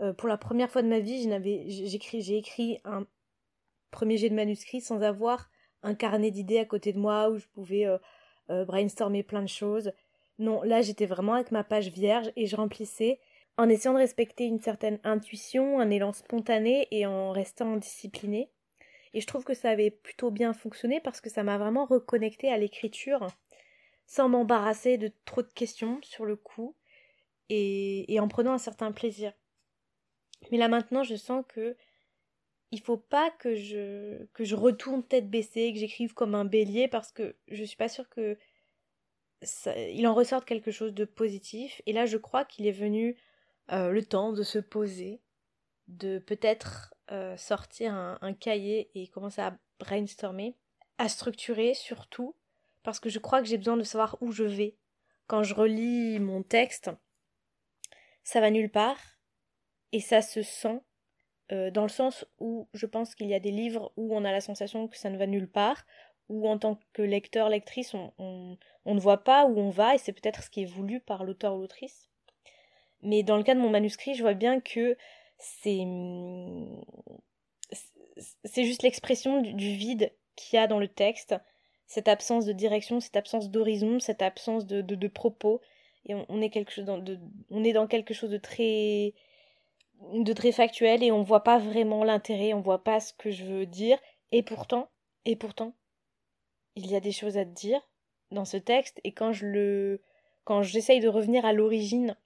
Euh, 0.00 0.12
pour 0.12 0.28
la 0.28 0.36
première 0.36 0.70
fois 0.70 0.82
de 0.82 0.88
ma 0.88 1.00
vie, 1.00 1.28
j'ai 1.68 2.36
écrit 2.36 2.78
un 2.84 3.06
premier 3.90 4.18
jet 4.18 4.28
de 4.28 4.34
manuscrit 4.34 4.80
sans 4.80 5.00
avoir 5.02 5.50
un 5.82 5.94
carnet 5.94 6.30
d'idées 6.30 6.58
à 6.58 6.64
côté 6.64 6.92
de 6.92 6.98
moi 6.98 7.30
où 7.30 7.38
je 7.38 7.46
pouvais 7.46 7.86
euh, 7.86 7.98
euh, 8.50 8.64
brainstormer 8.64 9.22
plein 9.22 9.42
de 9.42 9.48
choses. 9.48 9.92
Non, 10.38 10.62
là 10.62 10.82
j'étais 10.82 11.06
vraiment 11.06 11.34
avec 11.34 11.50
ma 11.50 11.64
page 11.64 11.88
vierge 11.88 12.30
et 12.36 12.46
je 12.46 12.56
remplissais 12.56 13.20
en 13.56 13.68
essayant 13.68 13.94
de 13.94 13.98
respecter 13.98 14.44
une 14.44 14.60
certaine 14.60 14.98
intuition, 15.02 15.80
un 15.80 15.88
élan 15.88 16.12
spontané 16.12 16.88
et 16.90 17.06
en 17.06 17.30
restant 17.30 17.76
disciplinée. 17.76 18.50
Et 19.16 19.22
je 19.22 19.26
trouve 19.26 19.44
que 19.44 19.54
ça 19.54 19.70
avait 19.70 19.90
plutôt 19.90 20.30
bien 20.30 20.52
fonctionné 20.52 21.00
parce 21.00 21.22
que 21.22 21.30
ça 21.30 21.42
m'a 21.42 21.56
vraiment 21.56 21.86
reconnecté 21.86 22.50
à 22.50 22.58
l'écriture 22.58 23.26
sans 24.04 24.28
m'embarrasser 24.28 24.98
de 24.98 25.10
trop 25.24 25.40
de 25.40 25.50
questions 25.54 25.98
sur 26.02 26.26
le 26.26 26.36
coup 26.36 26.76
et, 27.48 28.18
en 28.20 28.28
prenant 28.28 28.52
un 28.52 28.58
certain 28.58 28.92
plaisir. 28.92 29.32
Mais 30.52 30.58
là 30.58 30.68
maintenant, 30.68 31.02
je 31.02 31.16
sens 31.16 31.46
que 31.48 31.78
il 32.72 32.80
faut 32.82 32.98
pas 32.98 33.30
que 33.30 33.54
je 33.54 34.22
que 34.34 34.44
je 34.44 34.54
retourne 34.54 35.02
tête 35.02 35.30
baissée, 35.30 35.72
que 35.72 35.78
j'écrive 35.78 36.12
comme 36.12 36.34
un 36.34 36.44
bélier 36.44 36.86
parce 36.86 37.10
que 37.10 37.36
je 37.48 37.64
suis 37.64 37.78
pas 37.78 37.88
sûre 37.88 38.10
que 38.10 38.36
ça, 39.40 39.74
il 39.78 40.06
en 40.06 40.12
ressorte 40.12 40.44
quelque 40.44 40.70
chose 40.70 40.92
de 40.92 41.06
positif. 41.06 41.80
Et 41.86 41.94
là, 41.94 42.04
je 42.04 42.18
crois 42.18 42.44
qu'il 42.44 42.66
est 42.66 42.70
venu 42.70 43.16
euh, 43.72 43.92
le 43.92 44.04
temps 44.04 44.34
de 44.34 44.42
se 44.42 44.58
poser, 44.58 45.22
de 45.88 46.18
peut-être 46.18 46.94
euh, 47.12 47.36
sortir 47.36 47.94
un, 47.94 48.32
cahier 48.34 48.90
et 48.94 49.08
commencer 49.08 49.40
à 49.40 49.56
brainstormer, 49.78 50.56
à 50.98 51.08
structurer 51.08 51.74
surtout, 51.74 52.34
parce 52.82 53.00
que 53.00 53.08
je 53.08 53.18
crois 53.18 53.40
que 53.40 53.48
j'ai 53.48 53.58
besoin 53.58 53.76
de 53.76 53.82
savoir 53.82 54.16
où 54.20 54.32
je 54.32 54.44
vais. 54.44 54.76
Quand 55.26 55.42
je 55.42 55.54
relis 55.54 56.18
mon 56.20 56.42
texte, 56.42 56.90
ça 58.24 58.40
va 58.40 58.50
nulle 58.50 58.70
part, 58.70 58.98
et 59.92 60.00
ça 60.00 60.22
se 60.22 60.42
sent, 60.42 60.80
euh, 61.52 61.70
dans 61.70 61.82
le 61.82 61.88
sens 61.88 62.26
où 62.38 62.68
je 62.74 62.86
pense 62.86 63.14
qu'il 63.14 63.28
y 63.28 63.34
a 63.34 63.40
des 63.40 63.52
livres 63.52 63.92
où 63.96 64.16
on 64.16 64.24
a 64.24 64.32
la 64.32 64.40
sensation 64.40 64.88
que 64.88 64.96
ça 64.96 65.10
ne 65.10 65.18
va 65.18 65.26
nulle 65.26 65.50
part, 65.50 65.84
où 66.28 66.48
en 66.48 66.58
tant 66.58 66.80
que 66.92 67.02
lecteur, 67.02 67.48
lectrice, 67.48 67.94
on, 67.94 68.58
on 68.86 68.94
ne 68.94 69.00
voit 69.00 69.22
pas 69.22 69.46
où 69.46 69.58
on 69.58 69.70
va, 69.70 69.94
et 69.94 69.98
c'est 69.98 70.12
peut-être 70.12 70.42
ce 70.42 70.50
qui 70.50 70.62
est 70.62 70.66
voulu 70.66 71.00
par 71.00 71.24
l'auteur 71.24 71.54
ou 71.54 71.60
l'autrice. 71.60 72.08
Mais 73.02 73.22
dans 73.22 73.36
le 73.36 73.42
cas 73.42 73.54
de 73.54 73.60
mon 73.60 73.70
manuscrit, 73.70 74.14
je 74.14 74.22
vois 74.22 74.34
bien 74.34 74.60
que 74.60 74.96
c'est 75.38 75.84
c'est 78.44 78.64
juste 78.64 78.82
l'expression 78.82 79.42
du, 79.42 79.74
vide 79.74 80.12
qu'il 80.36 80.56
y 80.56 80.60
a 80.60 80.66
dans 80.66 80.78
le 80.78 80.88
texte, 80.88 81.34
cette 81.86 82.08
absence 82.08 82.46
de 82.46 82.52
direction, 82.52 83.00
cette 83.00 83.16
absence 83.16 83.50
d'horizon, 83.50 84.00
cette 84.00 84.22
absence 84.22 84.66
de, 84.66 84.80
de, 84.80 85.08
propos, 85.08 85.60
et 86.06 86.14
on, 86.14 86.40
est 86.40 86.50
quelque 86.50 86.72
chose 86.72 86.84
dans, 86.84 86.98
de, 86.98 87.18
on 87.50 87.64
est 87.64 87.72
dans 87.72 87.86
quelque 87.86 88.14
chose 88.14 88.30
de 88.30 88.38
très 88.38 89.14
de 90.12 90.32
très 90.34 90.52
factuel 90.52 91.02
et 91.02 91.10
on 91.10 91.22
voit 91.22 91.42
pas 91.42 91.58
vraiment 91.58 92.04
l'intérêt, 92.04 92.52
on 92.52 92.60
voit 92.60 92.84
pas 92.84 93.00
ce 93.00 93.14
que 93.14 93.30
je 93.30 93.44
veux 93.44 93.66
dire, 93.66 93.98
et 94.30 94.42
pourtant, 94.42 94.90
et 95.24 95.36
pourtant, 95.36 95.74
il 96.74 96.90
y 96.90 96.96
a 96.96 97.00
des 97.00 97.12
choses 97.12 97.38
à 97.38 97.44
dire 97.44 97.80
dans 98.30 98.44
ce 98.44 98.56
texte, 98.56 99.00
et 99.04 99.12
quand 99.12 99.32
je 99.32 99.46
le 99.46 100.00
quand 100.44 100.62
j'essaye 100.62 101.00
de 101.00 101.08
revenir 101.08 101.44
à 101.44 101.52
l'origine 101.52 102.16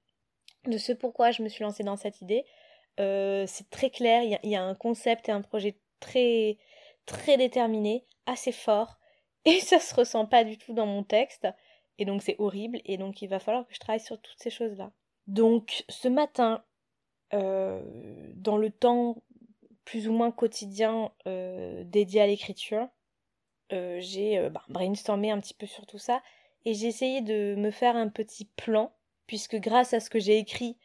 de 0.66 0.76
ce 0.76 0.92
pourquoi 0.92 1.30
je 1.30 1.42
me 1.42 1.48
suis 1.48 1.64
lancée 1.64 1.84
dans 1.84 1.96
cette 1.96 2.20
idée, 2.20 2.44
euh, 2.98 3.44
c'est 3.46 3.70
très 3.70 3.90
clair, 3.90 4.22
il 4.22 4.50
y, 4.50 4.56
a 4.56 4.62
un 4.62 4.74
concept 4.74 5.28
et 5.28 5.32
un 5.32 5.42
projet 5.42 5.78
très 6.00 6.58
très 7.06 7.36
déterminé, 7.36 8.04
assez 8.26 8.52
fort, 8.52 8.98
et 9.44 9.60
ça 9.60 9.78
se 9.78 9.94
ressent 9.94 10.26
pas 10.26 10.44
du 10.44 10.58
tout 10.58 10.74
dans 10.74 10.86
mon 10.86 11.02
texte, 11.02 11.48
et 11.98 12.04
donc 12.04 12.22
c'est 12.22 12.36
horrible, 12.38 12.80
et 12.84 12.96
donc 12.96 13.22
il 13.22 13.28
va 13.28 13.38
falloir 13.38 13.66
que 13.66 13.74
je 13.74 13.80
travaille 13.80 14.00
sur 14.00 14.20
toutes 14.20 14.38
ces 14.38 14.50
choses-là. 14.50 14.92
Donc 15.26 15.84
ce 15.88 16.08
matin, 16.08 16.62
euh, 17.32 17.82
dans 18.34 18.56
le 18.56 18.70
temps 18.70 19.22
plus 19.84 20.08
ou 20.08 20.12
moins 20.12 20.30
quotidien 20.30 21.10
euh, 21.26 21.84
dédié 21.84 22.20
à 22.20 22.26
l'écriture, 22.26 22.88
j'ai 23.70 24.48
bah, 24.50 24.64
brainstormé 24.68 25.30
un 25.30 25.38
petit 25.38 25.54
peu 25.54 25.66
sur 25.66 25.86
tout 25.86 25.98
ça, 25.98 26.22
et 26.64 26.74
j'ai 26.74 26.88
essayé 26.88 27.20
de 27.20 27.54
me 27.56 27.70
faire 27.70 27.96
un 27.96 28.08
petit 28.08 28.44
plan, 28.44 28.92
puisque 29.26 29.56
grâce 29.56 29.94
à 29.94 30.00
ce 30.00 30.10
que 30.10 30.18
j'ai 30.18 30.38
écrit, 30.38 30.76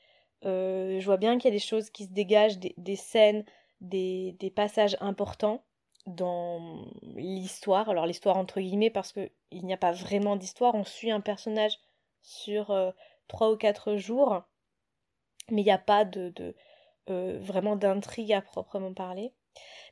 je 0.45 1.05
vois 1.05 1.17
bien 1.17 1.37
qu'il 1.37 1.45
y 1.45 1.53
a 1.53 1.57
des 1.57 1.59
choses 1.59 1.89
qui 1.89 2.05
se 2.05 2.11
dégagent, 2.11 2.59
des, 2.59 2.95
scènes, 2.95 3.45
des, 3.81 4.53
passages 4.55 4.97
importants 4.99 5.63
dans 6.05 6.85
l'histoire. 7.01 7.89
Alors 7.89 8.05
l'histoire 8.05 8.37
entre 8.37 8.59
guillemets 8.61 8.89
parce 8.89 9.11
qu'il 9.11 9.31
n'y 9.51 9.73
a 9.73 9.77
pas 9.77 9.91
vraiment 9.91 10.35
d'histoire. 10.35 10.75
On 10.75 10.83
suit 10.83 11.11
un 11.11 11.21
personnage 11.21 11.79
sur 12.21 12.71
euh, 12.71 12.91
trois 13.27 13.51
ou 13.51 13.57
quatre 13.57 13.95
jours, 13.95 14.43
mais 15.49 15.61
il 15.61 15.65
n'y 15.65 15.71
a 15.71 15.77
pas 15.77 16.05
euh, 17.09 17.39
vraiment 17.41 17.75
d'intrigue 17.75 18.33
à 18.33 18.41
proprement 18.41 18.93
parler. 18.93 19.33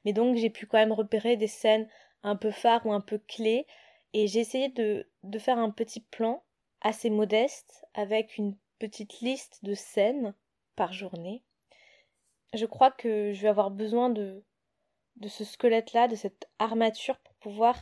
Mais 0.05 0.13
donc 0.13 0.35
j'ai 0.35 0.49
pu 0.49 0.67
quand 0.67 0.77
même 0.77 0.91
repérer 0.91 1.37
des 1.37 1.47
scènes 1.47 1.87
un 2.21 2.35
peu 2.35 2.51
phares 2.51 2.85
ou 2.85 2.93
un 2.93 3.01
peu 3.01 3.17
clés 3.17 3.65
et 4.13 4.27
j'ai 4.27 4.39
essayé 4.39 4.69
de 4.69 5.39
faire 5.39 5.57
un 5.57 5.71
petit 5.71 6.01
plan 6.01 6.43
assez 6.81 7.09
modeste 7.09 7.85
avec 7.93 8.37
une 8.37 8.55
petite 8.77 9.21
liste 9.21 9.63
de 9.63 9.73
scènes 9.73 10.35
par 10.75 10.93
journée. 10.93 11.43
Je 12.53 12.65
crois 12.65 12.91
que 12.91 13.33
je 13.33 13.41
vais 13.41 13.47
avoir 13.47 13.71
besoin 13.71 14.09
de, 14.09 14.43
ce 15.27 15.43
squelette-là, 15.43 16.07
de 16.07 16.15
cette 16.15 16.49
armature 16.59 17.17
pour 17.19 17.33
pouvoir 17.35 17.75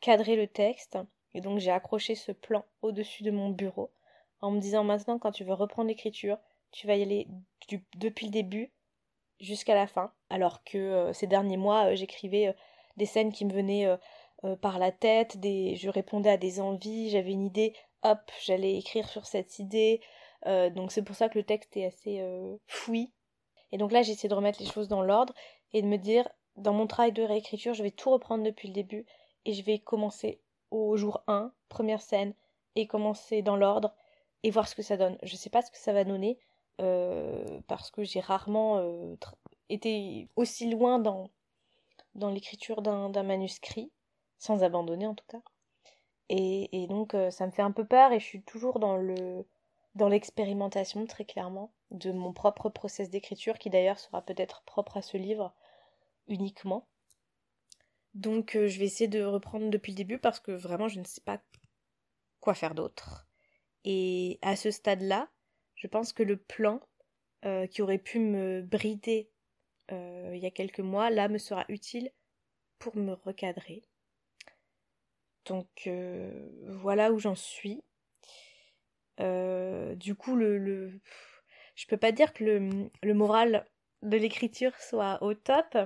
cadrer 0.00 0.36
le 0.36 0.48
texte. 0.48 0.98
Et 1.34 1.40
donc 1.40 1.58
j'ai 1.58 1.70
accroché 1.70 2.14
ce 2.14 2.32
plan 2.32 2.64
au-dessus 2.82 3.22
de 3.22 3.30
mon 3.30 3.50
bureau 3.50 3.90
en 4.40 4.50
me 4.50 4.60
disant 4.60 4.84
maintenant 4.84 5.18
quand 5.18 5.32
tu 5.32 5.44
veux 5.44 5.54
reprendre 5.54 5.88
l'écriture, 5.88 6.38
tu 6.72 6.86
vas 6.86 6.96
y 6.96 7.02
aller 7.02 7.28
depuis 7.96 8.26
le 8.26 8.32
début 8.32 8.72
jusqu'à 9.40 9.74
la 9.74 9.86
fin. 9.86 10.12
Alors 10.30 10.64
que 10.64 10.78
euh, 10.78 11.12
ces 11.12 11.26
derniers 11.26 11.56
mois, 11.56 11.92
euh, 11.92 11.96
j'écrivais 11.96 12.48
euh, 12.48 12.52
des 12.96 13.06
scènes 13.06 13.32
qui 13.32 13.44
me 13.44 13.52
venaient 13.52 13.86
par 14.62 14.78
la 14.78 14.92
tête, 14.92 15.38
des... 15.38 15.76
je 15.76 15.90
répondais 15.90 16.30
à 16.30 16.36
des 16.36 16.60
envies, 16.60 17.10
j'avais 17.10 17.32
une 17.32 17.44
idée, 17.44 17.74
hop, 18.02 18.18
j'allais 18.42 18.76
écrire 18.76 19.08
sur 19.08 19.26
cette 19.26 19.58
idée. 19.58 20.00
Donc 20.44 20.92
c'est 20.92 21.02
pour 21.02 21.16
ça 21.16 21.28
que 21.28 21.38
le 21.38 21.44
texte 21.44 21.76
est 21.76 21.86
assez 21.86 22.22
fouillis. 22.66 23.12
Et 23.72 23.78
donc 23.78 23.92
là, 23.92 24.02
j'essaie 24.02 24.28
de 24.28 24.34
remettre 24.34 24.60
les 24.62 24.68
choses 24.68 24.88
dans 24.88 25.02
l'ordre 25.02 25.34
et 25.72 25.82
de 25.82 25.86
me 25.86 25.96
dire, 25.96 26.28
dans 26.56 26.72
mon 26.72 26.86
travail 26.86 27.12
de 27.12 27.22
réécriture, 27.22 27.74
je 27.74 27.82
vais 27.82 27.90
tout 27.90 28.10
reprendre 28.10 28.44
depuis 28.44 28.68
le 28.68 28.74
début 28.74 29.04
et 29.44 29.52
je 29.52 29.62
vais 29.62 29.78
commencer 29.78 30.40
au 30.70 30.96
jour 30.96 31.22
1, 31.26 31.52
première 31.68 32.02
scène, 32.02 32.34
et 32.74 32.86
commencer 32.86 33.42
dans 33.42 33.56
l'ordre 33.56 33.94
et 34.42 34.50
voir 34.50 34.68
ce 34.68 34.74
que 34.74 34.82
ça 34.82 34.96
donne. 34.96 35.18
Je 35.22 35.36
sais 35.36 35.50
pas 35.50 35.62
ce 35.62 35.70
que 35.70 35.78
ça 35.78 35.92
va 35.92 36.04
donner 36.04 36.38
euh, 36.80 37.60
parce 37.66 37.90
que 37.90 38.04
j'ai 38.04 38.20
rarement 38.20 38.78
euh, 38.78 39.16
été 39.68 40.28
aussi 40.36 40.68
loin 40.70 40.98
dans, 40.98 41.30
dans 42.14 42.30
l'écriture 42.30 42.82
d'un 42.82 43.22
manuscrit, 43.22 43.90
sans 44.38 44.62
abandonner 44.62 45.06
en 45.06 45.14
tout 45.14 45.24
cas. 45.28 45.40
Et, 46.28 46.82
et 46.82 46.86
donc 46.86 47.14
euh, 47.14 47.30
ça 47.30 47.46
me 47.46 47.52
fait 47.52 47.62
un 47.62 47.72
peu 47.72 47.84
peur 47.84 48.12
et 48.12 48.20
je 48.20 48.24
suis 48.24 48.42
toujours 48.42 48.78
dans 48.78 48.96
le 48.96 49.46
dans 49.96 50.08
l'expérimentation 50.08 51.04
très 51.06 51.24
clairement 51.24 51.72
de 51.90 52.12
mon 52.12 52.32
propre 52.32 52.68
process 52.68 53.10
d'écriture 53.10 53.58
qui 53.58 53.70
d'ailleurs 53.70 53.98
sera 53.98 54.22
peut-être 54.22 54.62
propre 54.62 54.96
à 54.96 55.02
ce 55.02 55.16
livre 55.16 55.54
uniquement. 56.28 56.86
Donc 58.14 58.52
je 58.52 58.78
vais 58.78 58.86
essayer 58.86 59.08
de 59.08 59.22
reprendre 59.22 59.68
depuis 59.70 59.92
le 59.92 59.96
début 59.96 60.18
parce 60.18 60.40
que 60.40 60.52
vraiment 60.52 60.88
je 60.88 61.00
ne 61.00 61.04
sais 61.04 61.20
pas 61.20 61.42
quoi 62.40 62.54
faire 62.54 62.74
d'autre. 62.74 63.26
Et 63.84 64.38
à 64.42 64.56
ce 64.56 64.70
stade-là, 64.70 65.28
je 65.74 65.86
pense 65.86 66.12
que 66.12 66.22
le 66.22 66.36
plan 66.36 66.80
euh, 67.44 67.66
qui 67.66 67.82
aurait 67.82 67.98
pu 67.98 68.18
me 68.18 68.62
brider 68.62 69.30
euh, 69.92 70.32
il 70.34 70.40
y 70.40 70.46
a 70.46 70.50
quelques 70.50 70.80
mois, 70.80 71.10
là, 71.10 71.28
me 71.28 71.38
sera 71.38 71.64
utile 71.68 72.10
pour 72.78 72.96
me 72.96 73.12
recadrer. 73.12 73.84
Donc 75.46 75.86
euh, 75.86 76.48
voilà 76.66 77.12
où 77.12 77.18
j'en 77.18 77.36
suis. 77.36 77.82
Du 79.18 80.14
coup, 80.14 80.36
le, 80.36 80.58
le, 80.58 81.00
je 81.74 81.86
peux 81.86 81.96
pas 81.96 82.12
dire 82.12 82.32
que 82.32 82.44
le, 82.44 83.14
moral 83.14 83.66
de 84.02 84.16
l'écriture 84.16 84.74
soit 84.76 85.22
au 85.22 85.34
top, 85.34 85.76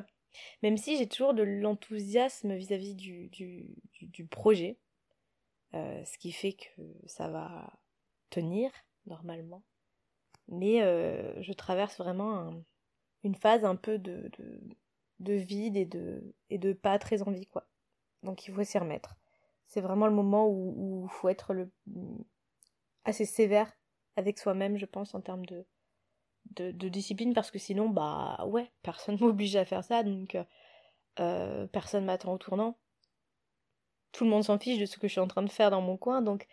même 0.62 0.76
si 0.76 0.96
j'ai 0.96 1.08
toujours 1.08 1.34
de 1.34 1.42
l'enthousiasme 1.42 2.54
vis-à-vis 2.54 2.94
du, 2.94 4.26
projet, 4.30 4.78
ce 5.72 6.18
qui 6.18 6.32
fait 6.32 6.52
que 6.54 6.82
ça 7.06 7.28
va 7.28 7.72
tenir 8.30 8.70
normalement. 9.06 9.62
Mais 10.48 10.82
euh, 10.82 11.40
je 11.42 11.52
traverse 11.52 11.98
vraiment 11.98 12.52
une 13.22 13.34
phase 13.34 13.64
un 13.64 13.76
peu 13.76 13.98
de, 13.98 14.30
de, 15.20 15.34
vide 15.34 15.76
et 15.76 15.84
de, 15.84 16.34
et 16.48 16.58
de 16.58 16.72
pas 16.72 16.98
très 16.98 17.22
envie, 17.22 17.46
quoi. 17.46 17.68
Donc 18.22 18.46
il 18.46 18.54
faut 18.54 18.64
s'y 18.64 18.78
remettre. 18.78 19.16
C'est 19.66 19.80
vraiment 19.80 20.06
le 20.06 20.12
moment 20.12 20.48
où 20.48 21.06
il 21.08 21.12
faut 21.12 21.28
être 21.28 21.54
le, 21.54 21.70
assez 23.10 23.26
sévère 23.26 23.70
avec 24.16 24.38
soi-même, 24.38 24.76
je 24.76 24.86
pense, 24.86 25.14
en 25.14 25.20
termes 25.20 25.44
de, 25.46 26.88
discipline, 26.88 27.34
parce 27.34 27.50
que 27.50 27.58
sinon, 27.58 27.88
bah 27.88 28.44
ouais, 28.46 28.70
personne 28.82 29.18
m'oblige 29.20 29.56
à 29.56 29.64
faire 29.64 29.84
ça, 29.84 30.02
donc 30.02 30.36
euh, 31.18 31.66
personne 31.68 32.04
m'attend 32.04 32.32
au 32.32 32.38
tournant. 32.38 32.78
Tout 34.12 34.24
le 34.24 34.30
monde 34.30 34.44
s'en 34.44 34.58
fiche 34.58 34.80
de 34.80 34.86
ce 34.86 34.98
que 34.98 35.06
je 35.06 35.12
suis 35.12 35.20
en 35.20 35.28
train 35.28 35.42
de 35.42 35.50
faire 35.50 35.70
dans 35.70 35.82
mon 35.82 35.96
coin, 35.96 36.22
donc 36.22 36.46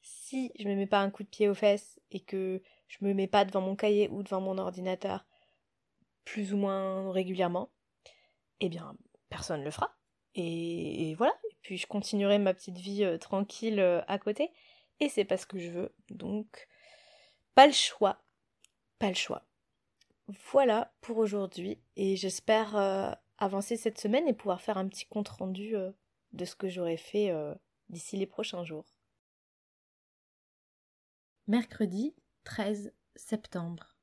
si 0.00 0.52
je 0.58 0.68
me 0.68 0.74
mets 0.74 0.86
pas 0.86 1.00
un 1.00 1.10
coup 1.10 1.22
de 1.22 1.28
pied 1.28 1.48
aux 1.48 1.54
fesses 1.54 2.00
et 2.10 2.20
que 2.20 2.62
je 2.88 2.98
me 3.04 3.14
mets 3.14 3.26
pas 3.26 3.44
devant 3.44 3.60
mon 3.60 3.76
cahier 3.76 4.08
ou 4.08 4.22
devant 4.22 4.40
mon 4.40 4.58
ordinateur 4.58 5.26
plus 6.24 6.52
ou 6.54 6.56
moins 6.56 7.10
régulièrement, 7.12 7.70
eh 8.60 8.68
bien 8.68 8.96
personne 9.28 9.62
le 9.62 9.70
fera. 9.70 9.96
Et, 10.34 11.14
voilà. 11.16 11.34
Et 11.50 11.56
puis 11.62 11.78
je 11.78 11.86
continuerai 11.86 12.38
ma 12.38 12.54
petite 12.54 12.78
vie 12.78 13.04
euh, 13.04 13.18
tranquille 13.18 13.80
euh, 13.80 14.02
à 14.08 14.18
côté. 14.18 14.50
Et 15.00 15.08
c'est 15.08 15.24
pas 15.24 15.36
ce 15.36 15.46
que 15.46 15.58
je 15.58 15.70
veux. 15.70 15.94
Donc 16.10 16.68
pas 17.54 17.66
le 17.66 17.72
choix. 17.72 18.22
Pas 18.98 19.08
le 19.08 19.14
choix. 19.14 19.44
Voilà 20.52 20.94
pour 21.00 21.18
aujourd'hui. 21.18 21.80
Et 21.96 22.16
j'espère 22.16 22.76
euh, 22.76 23.12
avancer 23.38 23.76
cette 23.76 23.98
semaine 23.98 24.28
et 24.28 24.34
pouvoir 24.34 24.60
faire 24.60 24.78
un 24.78 24.88
petit 24.88 25.06
compte 25.06 25.28
rendu 25.28 25.74
de 26.32 26.44
ce 26.44 26.54
que 26.54 26.68
j'aurai 26.68 26.96
fait 26.96 27.32
d'ici 27.88 28.16
les 28.16 28.26
prochains 28.26 28.64
jours. 28.64 28.86
Mercredi 31.48 32.14
13 32.44 32.92
septembre. 33.16 33.96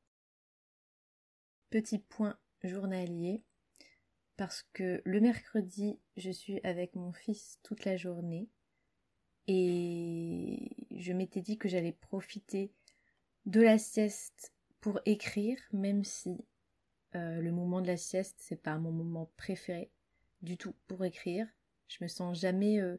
Petit 1.70 2.00
point 2.00 2.38
journalier 2.64 3.44
parce 4.40 4.64
que 4.74 5.02
le 5.04 5.20
mercredi, 5.20 6.00
je 6.16 6.32
suis 6.32 6.62
avec 6.64 6.96
mon 6.96 7.12
fils 7.12 7.60
toute 7.62 7.84
la 7.86 7.98
journée 7.98 8.48
et 9.52 10.70
je 10.92 11.12
m'étais 11.12 11.42
dit 11.42 11.58
que 11.58 11.68
j'allais 11.68 11.92
profiter 11.92 12.72
de 13.48 13.62
la 13.62 13.80
sieste 13.80 14.54
pour 14.80 15.00
écrire, 15.08 15.58
même 15.74 16.04
si 16.04 16.46
euh, 17.16 17.42
le 17.42 17.52
moment 17.52 17.82
de 17.82 17.88
la 17.88 17.98
sieste, 17.98 18.36
c'est 18.38 18.62
pas 18.62 18.78
mon 18.78 18.92
moment 18.92 19.32
préféré 19.38 19.90
du 20.44 20.56
tout 20.56 20.76
pour 20.86 21.04
écrire. 21.04 21.48
Je 21.88 21.98
me 22.02 22.08
sens 22.08 22.40
jamais 22.40 22.80
euh, 22.80 22.98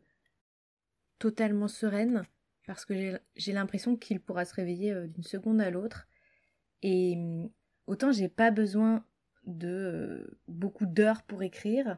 totalement 1.20 1.68
sereine 1.68 2.24
parce 2.66 2.84
que 2.84 3.20
j'ai 3.36 3.52
l'impression 3.52 3.96
qu'il 3.96 4.20
pourra 4.20 4.44
se 4.44 4.54
réveiller 4.54 4.90
euh, 4.90 5.06
d'une 5.06 5.22
seconde 5.22 5.60
à 5.60 5.70
l'autre. 5.70 6.08
Et 6.82 7.16
autant 7.86 8.10
j'ai 8.10 8.28
pas 8.28 8.50
besoin 8.50 9.04
de 9.44 10.36
beaucoup 10.48 10.86
d'heures 10.86 11.22
pour 11.22 11.44
écrire, 11.44 11.96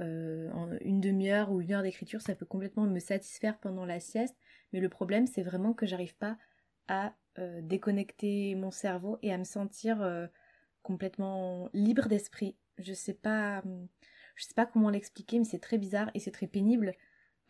euh, 0.00 0.78
une 0.80 1.00
demi-heure 1.00 1.50
ou 1.52 1.60
une 1.60 1.72
heure 1.72 1.82
d'écriture, 1.82 2.20
ça 2.20 2.34
peut 2.34 2.46
complètement 2.46 2.84
me 2.84 2.98
satisfaire 2.98 3.58
pendant 3.58 3.84
la 3.84 4.00
sieste, 4.00 4.36
mais 4.72 4.80
le 4.80 4.88
problème 4.88 5.26
c'est 5.26 5.42
vraiment 5.42 5.72
que 5.74 5.86
j'arrive 5.86 6.16
pas 6.16 6.36
à 6.88 7.14
déconnecter 7.62 8.54
mon 8.56 8.70
cerveau 8.70 9.18
et 9.22 9.32
à 9.32 9.38
me 9.38 9.44
sentir 9.44 10.04
complètement 10.82 11.70
libre 11.72 12.08
d'esprit. 12.08 12.56
Je 12.78 12.92
sais 12.92 13.14
pas, 13.14 13.62
mm, 13.62 13.88
je 14.36 14.44
sais 14.44 14.54
pas 14.54 14.66
comment 14.66 14.90
l'expliquer, 14.90 15.38
mais 15.38 15.44
c'est 15.44 15.58
très 15.60 15.78
bizarre 15.78 16.10
et 16.14 16.20
c'est 16.20 16.30
très 16.30 16.46
pénible 16.46 16.94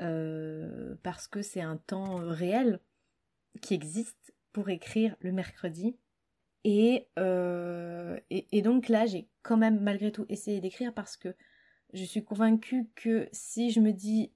euh, 0.01 0.95
parce 1.03 1.29
que 1.29 1.43
c'est 1.43 1.61
un 1.61 1.77
temps 1.77 2.21
euh, 2.21 2.31
réel 2.31 2.81
qui 3.61 3.75
existe 3.75 4.35
pour 4.53 4.71
écrire 4.71 5.17
le 5.21 5.33
mercredi. 5.33 5.97
Euh, 6.67 8.19
et, 8.31 8.47
et, 8.53 8.63
donc 8.63 8.89
là, 8.89 9.07
j'ai 9.07 9.29
quand 9.43 9.57
même 9.57 9.81
malgré 9.81 10.13
tout 10.13 10.27
essayé 10.29 10.61
d'écrire 10.61 10.93
parce 10.93 11.17
que 11.17 11.35
je 11.93 12.05
suis 12.05 12.25
convaincue 12.25 12.89
que 12.95 13.29
si 13.33 13.71
je 13.71 13.81
me 13.81 13.93
dis 13.93 14.33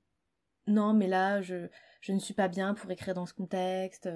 non, 0.66 0.94
mais 0.94 1.08
là, 1.08 1.42
je, 1.42 1.68
je 2.00 2.12
ne 2.12 2.18
suis 2.18 2.34
pas 2.34 2.49
bien 2.49 2.75
pour 2.75 2.90
écrire 2.90 3.14
dans 3.14 3.26
ce 3.26 3.34
contexte, 3.34 4.08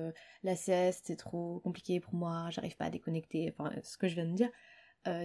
la 0.43 0.57
sieste, 0.57 1.05
c'est 1.07 1.17
trop 1.17 1.61
compliqué 1.61 2.01
pour 2.01 2.15
moi, 2.15 2.49
j'arrive 2.51 2.77
pas 2.77 2.87
à 2.87 2.91
déconnecter, 2.91 3.53
enfin, 3.53 3.71
ce 3.83 3.99
que 3.99 4.09
je 4.09 4.15
viens 4.15 4.25
de 4.27 4.35
dire, 4.35 4.51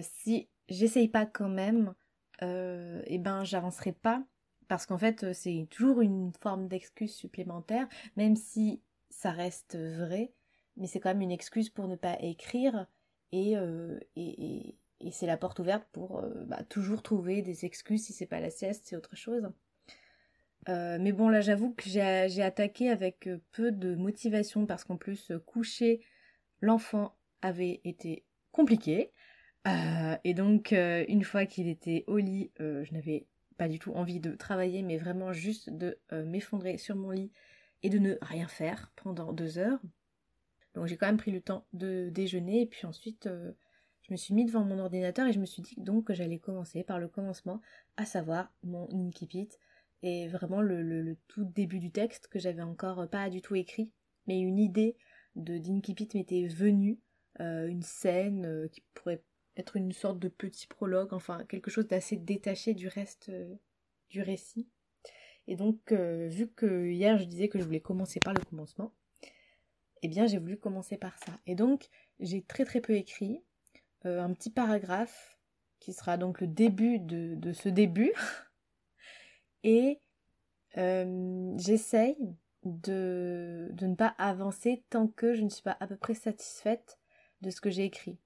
si 0.01 0.50
j'essaye 0.67 1.08
pas 1.08 1.25
quand 1.25 1.48
même, 1.48 1.93
et 2.41 3.01
eh 3.05 3.17
ben, 3.20 3.46
j'avancerai 3.46 3.93
pas. 3.93 4.25
Parce 4.67 4.86
qu'en 4.86 4.98
fait, 4.98 5.24
euh, 5.24 5.34
c'est 5.34 5.67
toujours 5.70 6.01
une 6.01 6.32
forme 6.41 6.67
d'excuse 6.67 7.13
supplémentaire, 7.13 7.88
même 8.15 8.36
si 8.36 8.82
ça 9.10 9.32
reste 9.32 9.77
vrai, 9.77 10.34
mais 10.77 10.88
c'est 10.88 11.00
quand 11.00 11.10
même 11.10 11.22
une 11.22 11.32
excuse 11.32 11.70
pour 11.70 11.88
ne 11.88 11.96
pas 11.96 12.17
écrire, 12.22 12.88
euh, 13.34 14.00
et, 14.15 14.75
et, 15.06 15.12
c'est 15.12 15.26
la 15.28 15.38
porte 15.38 15.60
ouverte 15.60 15.88
pour 15.92 16.20
euh, 16.20 16.46
bah, 16.46 16.64
toujours 16.70 17.04
trouver 17.04 17.42
des 17.42 17.66
excuses, 17.66 18.06
si 18.06 18.14
c'est 18.14 18.26
pas 18.26 18.40
la 18.40 18.50
sieste, 18.50 18.84
c'est 18.86 18.96
autre 18.96 19.16
chose. 19.16 19.50
mais 20.68 21.12
bon, 21.12 21.30
là, 21.30 21.42
j'avoue 21.42 21.74
que 21.74 21.84
j'ai 21.90 22.42
attaqué 22.42 22.90
avec 22.90 23.30
peu 23.52 23.72
de 23.72 23.96
motivation, 23.96 24.66
parce 24.66 24.84
qu'en 24.84 24.98
plus, 24.98 25.32
coucher 25.46 26.02
l'enfant 26.62 27.18
avait 27.42 27.82
été 27.84 28.26
compliqué. 28.52 29.12
et 30.24 30.34
donc, 30.34 30.72
une 30.72 31.24
fois 31.24 31.46
qu'il 31.46 31.68
était 31.68 32.06
au 32.08 32.18
lit, 32.18 32.52
je 32.60 32.94
n'avais 32.94 33.28
pas 33.54 33.68
du 33.68 33.80
tout 33.80 33.94
envie 33.94 34.20
de 34.20 34.36
travailler, 34.36 34.82
mais 34.82 34.98
vraiment 34.98 35.34
juste 35.34 35.70
de 35.70 36.00
euh, 36.12 36.26
m'effondrer 36.26 36.78
sur 36.78 36.96
mon 36.96 37.12
lit 37.12 37.32
et 37.82 37.90
de 37.90 38.00
ne 38.00 38.16
rien 38.22 38.48
faire 38.48 38.92
pendant 38.96 39.34
deux 39.34 39.58
heures. 39.58 39.80
Donc 40.74 40.88
j'ai 40.88 40.98
quand 40.98 41.06
même 41.06 41.18
pris 41.18 41.32
le 41.32 41.42
temps 41.42 41.68
de 41.74 42.10
déjeuner 42.12 42.62
et 42.62 42.66
puis 42.66 42.86
ensuite 42.86 43.28
euh, 43.28 43.52
je 44.04 44.12
me 44.12 44.18
suis 44.18 44.34
mis 44.34 44.46
devant 44.46 44.64
mon 44.64 44.80
ordinateur 44.80 45.28
et 45.28 45.34
je 45.34 45.40
me 45.40 45.46
suis 45.46 45.62
dit 45.62 45.76
donc 45.78 46.06
que 46.06 46.14
j'allais 46.14 46.40
commencer 46.40 46.84
par 46.84 47.00
le 47.00 47.08
commencement, 47.08 47.62
à 47.98 48.06
savoir 48.06 48.54
mon 48.64 48.88
Inkipit 48.92 49.50
et 50.04 50.28
vraiment 50.28 50.62
le, 50.62 51.18
tout 51.28 51.46
début 51.46 51.80
du 51.80 51.90
texte 51.90 52.28
que 52.28 52.38
j'avais 52.38 52.62
encore 52.62 53.10
pas 53.10 53.30
du 53.30 53.42
tout 53.42 53.56
écrit, 53.56 53.92
mais 54.28 54.40
une 54.40 54.60
idée 54.60 54.98
de 55.36 55.58
d'Inkipit 55.58 56.10
m'était 56.14 56.46
venue, 56.48 57.00
euh, 57.40 57.68
une 57.68 57.82
scène 57.82 58.46
euh, 58.46 58.68
qui 58.68 58.84
pourrait 58.94 59.24
être 59.56 59.78
une 59.78 59.94
sorte 59.94 60.20
de 60.20 60.28
petit 60.28 60.68
prologue, 60.68 61.14
enfin 61.14 61.46
quelque 61.46 61.72
chose 61.72 61.88
d'assez 61.88 62.18
détaché 62.18 62.74
du 62.74 62.90
reste 62.90 63.30
euh, 63.30 63.56
du 64.10 64.22
récit. 64.22 64.68
Et 65.48 65.56
donc, 65.58 65.92
vu 65.92 66.48
que 66.48 66.90
hier 66.90 67.18
je 67.18 67.26
disais 67.26 67.50
que 67.50 67.60
je 67.60 67.66
voulais 67.66 67.82
commencer 67.82 68.22
par 68.22 68.34
le 68.34 68.40
commencement, 68.40 68.94
eh 70.02 70.08
bien 70.08 70.26
j'ai 70.26 70.38
voulu 70.38 70.58
commencer 70.58 70.98
par 70.98 71.18
ça. 71.18 71.38
Et 71.48 71.56
donc, 71.56 71.90
j'ai 72.22 72.44
très 72.44 72.64
très 72.64 72.80
peu 72.80 72.94
écrit, 72.94 73.44
un 74.06 74.34
petit 74.34 74.50
paragraphe 74.50 75.38
qui 75.80 75.94
sera 75.94 76.18
donc 76.18 76.42
le 76.42 76.48
début 76.48 77.00
de, 77.00 77.54
ce 77.54 77.70
début. 77.70 78.14
Et 79.64 80.00
j'essaye 80.76 82.18
de, 82.64 83.74
ne 83.82 83.96
pas 83.96 84.16
avancer 84.18 84.84
tant 84.90 85.08
que 85.08 85.34
je 85.34 85.44
ne 85.44 85.50
suis 85.50 85.64
pas 85.64 85.78
à 85.80 85.88
peu 85.88 85.98
près 85.98 86.14
satisfaite 86.14 87.00
de 87.42 87.50
ce 87.50 87.62
que 87.62 87.70
j'ai 87.70 87.84
écrit. 87.84 88.18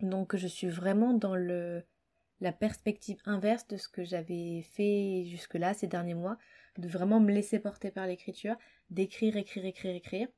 Donc 0.00 0.36
je 0.36 0.46
suis 0.46 0.68
vraiment 0.68 1.12
dans 1.12 1.36
la 1.36 2.52
perspective 2.52 3.18
inverse 3.26 3.66
de 3.68 3.76
ce 3.76 3.88
que 3.88 4.04
j'avais 4.04 4.62
fait 4.62 5.24
jusque-là 5.26 5.74
ces 5.74 5.86
derniers 5.86 6.14
mois, 6.14 6.38
de 6.78 6.88
vraiment 6.88 7.20
me 7.20 7.32
laisser 7.32 7.58
porter 7.58 7.90
par 7.90 8.06
l'écriture, 8.06 8.56
d'écrire, 8.88 9.36
écrire, 9.36 9.66
écrire, 9.66 9.94
écrire, 9.94 10.28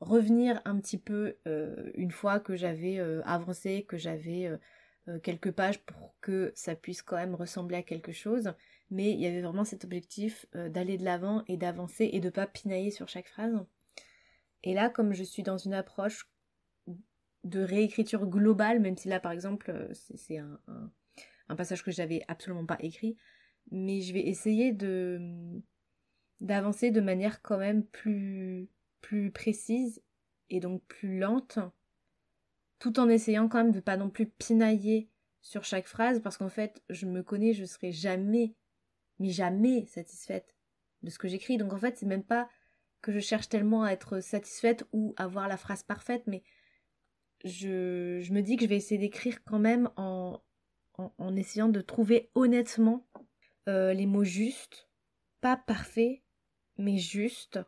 revenir 0.00 0.60
un 0.64 0.78
petit 0.78 0.98
peu 0.98 1.36
euh, 1.46 1.90
une 1.94 2.10
fois 2.10 2.40
que 2.40 2.56
j'avais 2.56 2.98
euh, 2.98 3.22
avancé, 3.24 3.84
que 3.88 3.96
j'avais 3.96 4.46
euh, 5.08 5.18
quelques 5.20 5.52
pages 5.52 5.80
pour 5.84 6.14
que 6.20 6.52
ça 6.54 6.74
puisse 6.74 7.02
quand 7.02 7.16
même 7.16 7.34
ressembler 7.34 7.76
à 7.76 7.82
quelque 7.82 8.12
chose, 8.12 8.52
mais 8.90 9.10
il 9.10 9.20
y 9.20 9.26
avait 9.26 9.42
vraiment 9.42 9.64
cet 9.64 9.84
objectif 9.84 10.46
d'aller 10.52 10.98
de 10.98 11.04
l'avant 11.04 11.44
et 11.48 11.56
d'avancer 11.56 12.10
et 12.12 12.20
de 12.20 12.30
pas 12.30 12.46
pinailler 12.46 12.90
sur 12.90 13.08
chaque 13.08 13.28
phrase. 13.28 13.54
Et 14.64 14.74
là, 14.74 14.90
comme 14.90 15.14
je 15.14 15.24
suis 15.24 15.42
dans 15.42 15.58
une 15.58 15.74
approche 15.74 16.30
de 17.44 17.60
réécriture 17.60 18.26
globale, 18.26 18.80
même 18.80 18.96
si 18.96 19.08
là 19.08 19.20
par 19.20 19.32
exemple 19.32 19.88
c'est 19.92 20.38
un, 20.38 20.60
passage 21.56 21.82
que 21.82 21.90
j'avais 21.90 22.22
absolument 22.28 22.66
pas 22.66 22.76
écrit, 22.80 23.16
mais 23.70 24.00
je 24.02 24.12
vais 24.12 24.26
essayer 24.26 24.72
de 24.72 25.62
d'avancer 26.40 26.90
de 26.90 27.00
manière 27.00 27.42
quand 27.42 27.58
même 27.58 27.84
plus 27.84 28.68
plus 29.00 29.30
précise 29.30 30.02
et 30.50 30.60
donc 30.60 30.82
plus 30.84 31.18
lente, 31.18 31.58
tout 32.78 33.00
en 33.00 33.08
essayant 33.08 33.48
quand 33.48 33.58
même 33.58 33.72
de 33.72 33.80
pas 33.80 33.96
non 33.96 34.10
plus 34.10 34.26
pinailler 34.26 35.10
sur 35.40 35.64
chaque 35.64 35.86
phrase, 35.86 36.20
parce 36.20 36.36
qu'en 36.36 36.48
fait 36.48 36.82
je 36.88 37.06
me 37.06 37.22
connais, 37.22 37.54
je 37.54 37.64
serai 37.64 37.92
jamais, 37.92 38.54
mais 39.18 39.30
jamais 39.30 39.86
satisfaite 39.86 40.54
de 41.02 41.10
ce 41.10 41.18
que 41.18 41.28
j'écris. 41.28 41.58
Donc 41.58 41.72
en 41.72 41.78
fait 41.78 41.96
c'est 41.96 42.06
même 42.06 42.24
pas 42.24 42.48
que 43.00 43.12
je 43.12 43.20
cherche 43.20 43.48
tellement 43.48 43.84
à 43.84 43.92
être 43.92 44.20
satisfaite 44.20 44.84
ou 44.92 45.14
avoir 45.16 45.48
la 45.48 45.56
phrase 45.56 45.82
parfaite, 45.82 46.24
mais 46.26 46.42
je, 47.44 48.18
je 48.20 48.32
me 48.32 48.42
dis 48.42 48.56
que 48.56 48.64
je 48.64 48.68
vais 48.68 48.76
essayer 48.76 48.98
d'écrire 48.98 49.44
quand 49.44 49.60
même 49.60 49.90
en, 49.96 50.42
en, 50.98 51.36
essayant 51.36 51.68
de 51.68 51.80
trouver 51.80 52.30
honnêtement 52.34 53.06
euh, 53.68 53.92
les 53.92 54.06
mots 54.06 54.24
justes, 54.24 54.88
pas 55.40 55.56
parfaits, 55.56 56.22
mais 56.76 56.98
justes. 56.98 57.60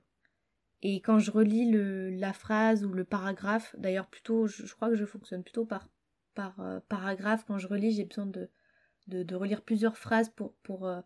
Et 0.82 1.00
quand 1.00 1.18
je 1.18 1.30
relis 1.30 1.70
le, 1.70 2.10
la 2.10 2.32
phrase 2.32 2.84
ou 2.84 2.92
le 2.92 3.04
paragraphe, 3.04 3.74
d'ailleurs 3.78 4.08
plutôt, 4.08 4.46
je, 4.46 4.72
crois 4.74 4.88
que 4.88 4.96
je 4.96 5.04
fonctionne 5.04 5.42
plutôt 5.42 5.66
par, 5.66 5.88
par 6.34 6.58
euh, 6.60 6.80
paragraphe. 6.88 7.44
Quand 7.46 7.58
je 7.58 7.68
relis, 7.68 7.92
j'ai 7.92 8.04
besoin 8.04 8.26
de, 8.26 8.48
de, 9.06 9.34
relire 9.34 9.62
plusieurs 9.62 9.98
phrases 9.98 10.30
pour, 10.30 10.54
pour, 10.62 10.86
euh, 10.86 11.00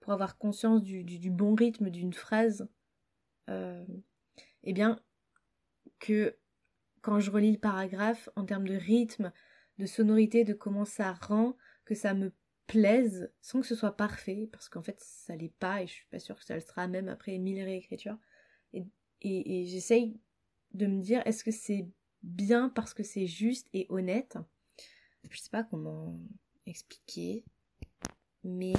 pour 0.00 0.12
avoir 0.12 0.36
conscience 0.36 0.82
du, 0.82 1.04
du, 1.04 1.30
bon 1.30 1.54
rythme 1.54 1.90
d'une 1.90 2.12
phrase. 2.12 2.68
eh 3.48 4.72
bien, 4.72 5.00
que 6.00 6.36
quand 7.02 7.20
je 7.20 7.30
relis 7.30 7.52
le 7.52 7.58
paragraphe 7.58 8.28
en 8.36 8.44
termes 8.44 8.66
de 8.66 8.74
rythme, 8.74 9.32
de 9.78 9.86
sonorité, 9.86 10.44
de 10.44 10.54
comment 10.54 10.84
ça 10.84 11.12
rend, 11.12 11.56
que 11.84 11.94
ça 11.94 12.14
me 12.14 12.32
plaise, 12.66 13.32
sans 13.40 13.60
que 13.60 13.66
ce 13.66 13.74
soit 13.74 13.96
parfait, 13.96 14.48
parce 14.52 14.68
qu'en 14.68 14.82
fait 14.82 15.00
ça 15.00 15.34
l'est 15.36 15.54
pas 15.58 15.82
et 15.82 15.86
je 15.86 15.92
suis 15.92 16.06
pas 16.06 16.18
sûre 16.18 16.36
que 16.36 16.44
ça 16.44 16.54
le 16.54 16.60
sera 16.60 16.86
même 16.86 17.08
après 17.08 17.36
mille 17.38 17.62
réécritures. 17.62 18.18
Et, 19.22 19.66
j'essaye 19.66 20.18
de 20.72 20.86
me 20.86 21.00
dire 21.00 21.22
est-ce 21.26 21.44
que 21.44 21.50
c'est 21.50 21.86
bien 22.22 22.68
parce 22.68 22.94
que 22.94 23.02
c'est 23.02 23.26
juste 23.26 23.68
et 23.72 23.86
honnête? 23.88 24.38
Je 25.28 25.38
sais 25.38 25.50
pas 25.50 25.64
comment 25.64 26.18
expliquer, 26.66 27.44
mais 28.44 28.72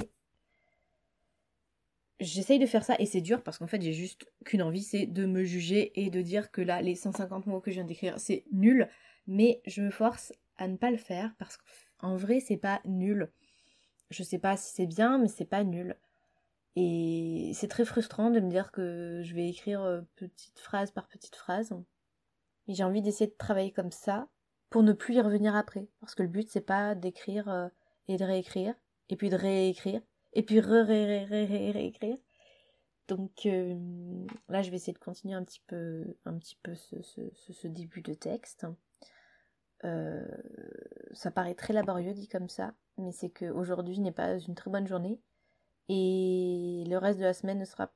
j'essaye 2.20 2.58
de 2.58 2.66
faire 2.66 2.84
ça 2.84 2.96
et 2.98 3.06
c'est 3.06 3.20
dur 3.20 3.42
parce 3.42 3.58
qu'en 3.58 3.66
fait 3.66 3.82
j'ai 3.82 3.92
juste 3.92 4.26
qu'une 4.44 4.62
envie, 4.62 4.82
c'est 4.82 5.06
de 5.06 5.26
me 5.26 5.44
juger 5.44 5.92
et 6.00 6.10
de 6.10 6.22
dire 6.22 6.50
que 6.50 6.60
là 6.60 6.82
les 6.82 6.94
150 6.94 7.46
mots 7.46 7.60
que 7.60 7.70
je 7.70 7.76
viens 7.76 7.84
d'écrire 7.84 8.18
c'est 8.18 8.44
nul, 8.52 8.88
mais 9.26 9.60
je 9.66 9.82
me 9.82 9.90
force 9.90 10.32
à 10.56 10.68
ne 10.68 10.76
pas 10.76 10.90
le 10.90 10.96
faire 10.96 11.34
parce 11.38 11.58
qu'en 11.98 12.16
vrai 12.16 12.40
c'est 12.40 12.56
pas 12.56 12.80
nul. 12.84 13.30
Je 14.10 14.22
sais 14.22 14.38
pas 14.38 14.56
si 14.56 14.72
c'est 14.74 14.86
bien 14.86 15.18
mais 15.18 15.28
c'est 15.28 15.44
pas 15.44 15.64
nul. 15.64 15.96
Et 16.74 17.52
c'est 17.54 17.68
très 17.68 17.84
frustrant 17.84 18.30
de 18.30 18.40
me 18.40 18.48
dire 18.48 18.72
que 18.72 19.20
je 19.22 19.34
vais 19.34 19.48
écrire 19.48 19.82
euh, 19.82 20.00
petite 20.16 20.58
phrase 20.58 20.90
par 20.90 21.06
petite 21.08 21.36
phrase. 21.36 21.72
Mais 22.66 22.74
j'ai 22.74 22.84
envie 22.84 23.02
d'essayer 23.02 23.30
de 23.30 23.36
travailler 23.36 23.72
comme 23.72 23.90
ça 23.90 24.28
pour 24.70 24.82
ne 24.82 24.92
plus 24.92 25.16
y 25.16 25.20
revenir 25.20 25.54
après. 25.54 25.86
Parce 26.00 26.14
que 26.14 26.22
le 26.22 26.28
but 26.28 26.48
c'est 26.48 26.62
pas 26.62 26.94
d'écrire 26.94 27.48
euh, 27.48 27.68
et 28.08 28.16
de 28.16 28.24
réécrire 28.24 28.74
et 29.10 29.16
puis 29.16 29.28
de 29.28 29.36
réécrire 29.36 30.00
et 30.32 30.42
puis 30.42 30.60
réécrire. 30.60 32.16
Donc 33.08 33.44
euh, 33.44 33.76
là, 34.48 34.62
je 34.62 34.70
vais 34.70 34.76
essayer 34.76 34.94
de 34.94 34.98
continuer 34.98 35.34
un 35.34 35.44
petit 35.44 35.60
peu, 35.66 36.16
un 36.24 36.38
petit 36.38 36.56
peu 36.62 36.74
ce, 36.74 37.66
début 37.66 38.00
de 38.00 38.14
texte. 38.14 38.66
Ça 39.82 41.30
paraît 41.30 41.54
très 41.54 41.74
laborieux 41.74 42.14
dit 42.14 42.28
comme 42.28 42.48
ça, 42.48 42.72
mais 42.96 43.12
c'est 43.12 43.28
qu'aujourd'hui 43.28 43.98
n'est 44.00 44.12
pas 44.12 44.38
une 44.38 44.54
très 44.54 44.70
bonne 44.70 44.86
journée 44.86 45.20
et 45.94 46.84
le 46.86 46.96
reste 46.96 47.18
de 47.18 47.24
la 47.24 47.34
semaine 47.34 47.58
ne 47.58 47.66
sera 47.66 47.92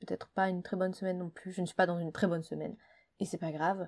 peut-être 0.00 0.28
pas 0.30 0.48
une 0.48 0.64
très 0.64 0.76
bonne 0.76 0.92
semaine 0.92 1.18
non 1.18 1.30
plus. 1.30 1.52
Je 1.52 1.60
ne 1.60 1.66
suis 1.66 1.76
pas 1.76 1.86
dans 1.86 2.00
une 2.00 2.10
très 2.10 2.26
bonne 2.26 2.42
semaine 2.42 2.74
et 3.20 3.24
c'est 3.24 3.38
pas 3.38 3.52
grave. 3.52 3.86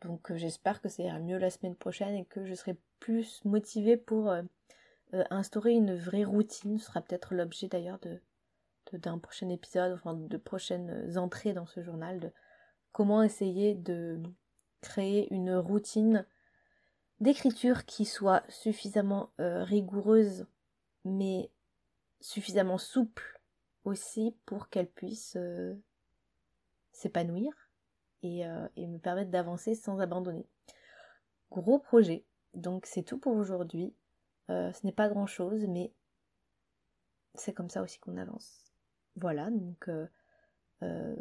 Donc 0.00 0.32
euh, 0.32 0.36
j'espère 0.36 0.80
que 0.80 0.88
ça 0.88 1.04
ira 1.04 1.20
mieux 1.20 1.38
la 1.38 1.50
semaine 1.50 1.76
prochaine 1.76 2.16
et 2.16 2.24
que 2.24 2.44
je 2.44 2.54
serai 2.54 2.76
plus 2.98 3.44
motivée 3.44 3.96
pour 3.96 4.30
euh, 4.30 4.42
instaurer 5.30 5.70
une 5.70 5.94
vraie 5.94 6.24
routine, 6.24 6.76
ce 6.78 6.86
sera 6.86 7.02
peut-être 7.02 7.34
l'objet 7.34 7.68
d'ailleurs 7.68 8.00
de, 8.00 8.20
d'un 8.98 9.18
prochain 9.18 9.48
épisode, 9.48 9.92
enfin 9.92 10.14
de 10.14 10.36
prochaines 10.36 11.16
entrées 11.16 11.52
dans 11.52 11.66
ce 11.66 11.82
journal, 11.82 12.18
de 12.18 12.32
comment 12.90 13.22
essayer 13.22 13.76
de 13.76 14.20
créer 14.80 15.32
une 15.32 15.54
routine 15.54 16.26
d'écriture 17.20 17.84
qui 17.84 18.06
soit 18.06 18.42
suffisamment 18.48 19.30
euh, 19.40 19.62
rigoureuse 19.62 20.46
mais 21.04 21.50
suffisamment 22.22 22.78
souple 22.78 23.40
aussi 23.84 24.34
pour 24.46 24.70
qu'elle 24.70 24.88
puisse 24.88 25.36
euh, 25.36 25.74
s'épanouir 26.92 27.52
et, 28.22 28.44
et, 28.76 28.86
me 28.86 28.98
permettre 28.98 29.30
d'avancer 29.32 29.74
sans 29.74 29.98
abandonner. 29.98 30.46
Gros 31.50 31.80
projet, 31.80 32.24
donc 32.54 32.86
c'est 32.86 33.02
tout 33.02 33.18
pour 33.18 33.34
aujourd'hui. 33.34 33.94
Euh, 34.50 34.72
ce 34.72 34.84
n'est 34.84 34.92
pas 34.92 35.08
grand 35.08 35.26
chose, 35.26 35.66
mais 35.68 35.92
c'est 37.34 37.52
comme 37.52 37.70
ça 37.70 37.82
aussi 37.82 37.98
qu'on 37.98 38.16
avance. 38.16 38.72
Voilà, 39.16 39.50
donc 39.50 39.88
euh, 39.88 40.06
euh, 40.82 41.16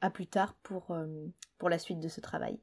à 0.00 0.10
plus 0.10 0.26
tard 0.26 0.54
pour, 0.62 0.96
pour 1.58 1.68
la 1.68 1.78
suite 1.78 2.00
de 2.00 2.08
ce 2.08 2.20
travail. 2.20 2.58